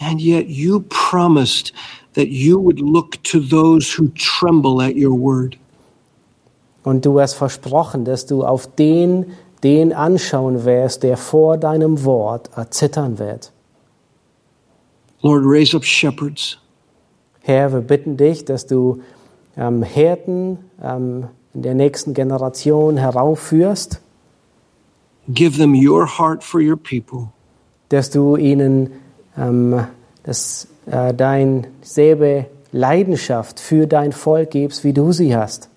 And 0.00 0.20
yet 0.20 0.48
you 0.48 0.80
promised 0.88 1.72
that 2.14 2.28
you 2.28 2.58
would 2.58 2.80
look 2.80 3.22
to 3.24 3.40
those 3.40 3.90
who 3.96 4.08
tremble 4.14 4.82
at 4.82 4.96
your 4.96 5.14
word. 5.14 5.58
und 6.84 7.06
du 7.06 7.18
hast 7.18 7.34
versprochen, 7.34 8.04
dass 8.04 8.26
du 8.26 8.44
auf 8.44 8.66
den, 8.76 9.32
den 9.62 9.92
anschauen 9.94 10.64
wirst, 10.64 11.02
der 11.02 11.16
vor 11.16 11.56
deinem 11.56 12.04
Wort 12.04 12.50
erzittern 12.56 13.18
wird. 13.18 13.52
Lord, 15.22 15.42
raise 15.46 15.74
up 15.74 15.84
shepherds 15.84 16.58
Herr, 17.40 17.72
wir 17.72 17.80
bitten 17.80 18.16
dich, 18.16 18.44
dass 18.44 18.66
du 18.66 19.02
ähm, 19.56 19.82
Hirten 19.82 20.58
ähm, 20.82 21.28
in 21.52 21.62
der 21.62 21.74
nächsten 21.74 22.14
Generation 22.14 22.96
heraufführst, 22.96 24.00
Give 25.28 25.56
them 25.56 25.74
your 25.74 26.06
heart 26.06 26.42
for 26.44 26.60
your 26.60 26.76
people. 26.76 27.28
dass 27.88 28.10
du 28.10 28.36
ihnen 28.36 28.90
ähm, 29.36 29.86
das, 30.22 30.68
äh, 30.86 31.12
dein 31.14 31.66
selbe 31.82 32.46
Leidenschaft 32.72 33.60
für 33.60 33.86
dein 33.86 34.12
Volk 34.12 34.50
gibst, 34.50 34.84
wie 34.84 34.92
du 34.92 35.12
sie 35.12 35.36
hast. 35.36 35.68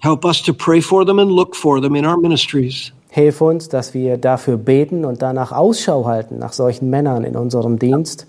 Help 0.00 0.24
us 0.24 0.42
to 0.42 0.52
pray 0.52 0.80
for 0.80 1.06
them 1.06 1.18
and 1.18 1.30
look 1.30 1.56
for 1.56 1.80
them 1.80 1.94
in 1.94 2.04
our 2.04 2.16
ministries. 2.16 2.92
Hilf 3.08 3.40
uns, 3.40 3.68
dass 3.68 3.94
wir 3.94 4.18
dafür 4.18 4.56
beten 4.56 5.04
und 5.04 5.22
danach 5.22 5.52
Ausschau 5.52 6.04
halten 6.04 6.38
nach 6.38 6.52
solchen 6.52 6.90
Männern 6.90 7.24
in 7.24 7.34
unserem 7.34 7.78
Dienst. 7.78 8.26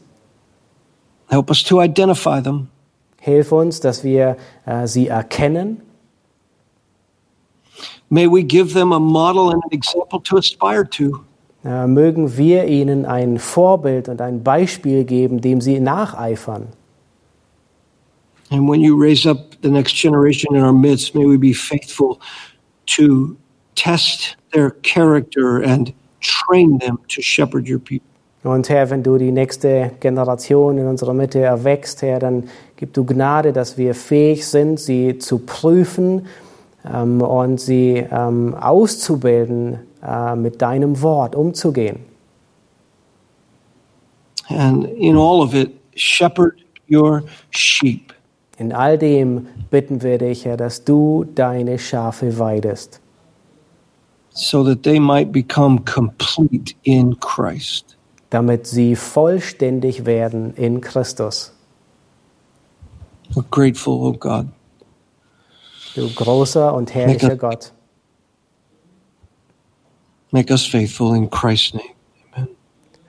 Help 1.27 1.49
us 1.49 1.63
to 1.63 1.81
identify 1.81 2.41
them. 2.41 2.69
Hilf 3.19 3.51
uns, 3.51 3.81
dass 3.81 4.03
wir 4.03 4.37
äh, 4.65 4.87
sie 4.87 5.07
erkennen. 5.07 5.81
May 8.09 8.27
we 8.31 8.43
give 8.43 8.73
them 8.73 8.93
a 8.93 8.99
model 8.99 9.49
and 9.51 9.61
an 9.65 9.71
example 9.71 10.21
to 10.21 10.37
aspire 10.37 10.85
to. 10.85 11.19
Äh, 11.67 11.85
mögen 11.85 12.37
wir 12.37 12.63
ihnen 12.65 13.05
ein 13.05 13.39
Vorbild 13.39 14.07
und 14.07 14.21
ein 14.21 14.41
Beispiel 14.41 15.03
geben, 15.03 15.41
dem 15.41 15.59
sie 15.59 15.81
nacheifern. 15.81 16.67
And 18.49 18.69
when 18.69 18.79
you 18.79 18.97
raise 18.97 19.29
up 19.29 19.57
the 19.61 19.69
next 19.69 19.93
generation 20.01 20.55
in 20.55 20.63
our 20.63 20.71
midst, 20.71 21.13
may 21.13 21.25
we 21.25 21.37
be 21.37 21.53
faithful 21.53 22.19
to 22.95 23.35
test 23.75 24.37
their 24.53 24.71
character 24.83 25.61
and 25.61 25.93
train 26.21 26.79
them 26.79 26.99
to 27.09 27.21
shepherd 27.21 27.67
your 27.69 27.79
people. 27.79 28.07
Und 28.45 28.69
Herr, 28.69 28.89
wenn 28.89 29.03
du 29.03 29.17
die 29.17 29.33
nächste 29.33 29.91
Generation 29.99 30.77
in 30.77 30.87
unserer 30.87 31.13
Mitte 31.13 31.39
erweckst, 31.39 32.01
Herr, 32.01 32.19
dann 32.19 32.45
gib 32.77 32.93
du 32.93 33.03
Gnade, 33.03 33.51
dass 33.51 33.77
wir 33.77 33.93
fähig 33.93 34.47
sind, 34.47 34.79
sie 34.79 35.17
zu 35.17 35.39
prüfen 35.39 36.27
ähm, 36.89 37.21
und 37.21 37.59
sie 37.59 38.05
ähm, 38.09 38.55
auszubilden, 38.55 39.79
mit 40.35 40.61
deinem 40.61 41.01
Wort 41.01 41.35
umzugehen. 41.35 41.99
And 44.49 44.85
in 44.85 45.17
all 45.17 45.41
of 45.41 45.53
it, 45.53 45.71
shepherd 45.95 46.55
your 46.89 47.23
sheep. 47.49 48.13
In 48.57 48.71
all 48.71 48.97
dem 48.97 49.47
bitten 49.69 50.01
wir 50.01 50.17
dich, 50.17 50.45
Herr, 50.45 50.57
dass 50.57 50.83
du 50.83 51.25
deine 51.35 51.77
Schafe 51.77 52.39
weidest, 52.39 53.01
so 54.29 54.63
that 54.63 54.83
they 54.83 54.99
might 54.99 55.31
become 55.31 55.83
complete 55.83 56.73
in 56.83 57.19
Christ. 57.19 57.97
damit 58.29 58.67
sie 58.67 58.95
vollständig 58.95 60.05
werden 60.05 60.53
in 60.55 60.81
Christus. 60.81 61.53
We're 63.33 63.43
grateful, 63.49 64.05
oh 64.05 64.13
God. 64.13 64.47
Du 65.95 66.09
großer 66.13 66.73
und 66.73 66.93
herrlicher. 66.93 67.35
Gott. 67.35 67.71
Make 70.31 70.51
us 70.51 70.65
faithful 70.65 71.15
in 71.15 71.29
Christ's 71.29 71.73
name. 71.73 71.89
Amen. 72.33 72.47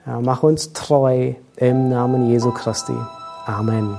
Ja, 0.05 0.19
mach 0.21 0.43
uns 0.43 0.71
treu 0.73 1.33
im 1.57 1.89
Namen 1.89 2.29
Jesu 2.29 2.51
Christi. 2.51 2.93
Amen. 3.45 3.97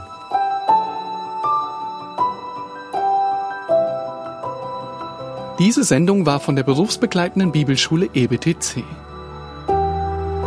Diese 5.59 5.85
Sendung 5.85 6.25
war 6.25 6.41
von 6.41 6.57
der 6.57 6.63
berufsbegleitenden 6.63 7.53
Bibelschule 7.53 8.09
EBTC. 8.15 8.83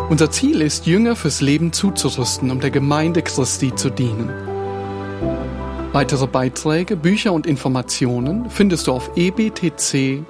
Unser 0.09 0.31
Ziel 0.31 0.59
ist, 0.59 0.87
Jünger 0.87 1.15
fürs 1.15 1.39
Leben 1.39 1.71
zuzurüsten, 1.71 2.49
um 2.49 2.59
der 2.59 2.71
Gemeinde 2.71 3.21
Christi 3.21 3.75
zu 3.75 3.91
dienen. 3.91 4.29
Weitere 5.91 6.25
Beiträge, 6.25 6.95
Bücher 6.95 7.31
und 7.33 7.45
Informationen 7.45 8.49
findest 8.49 8.87
du 8.87 8.93
auf 8.93 9.11
ebtc.org. 9.15 10.25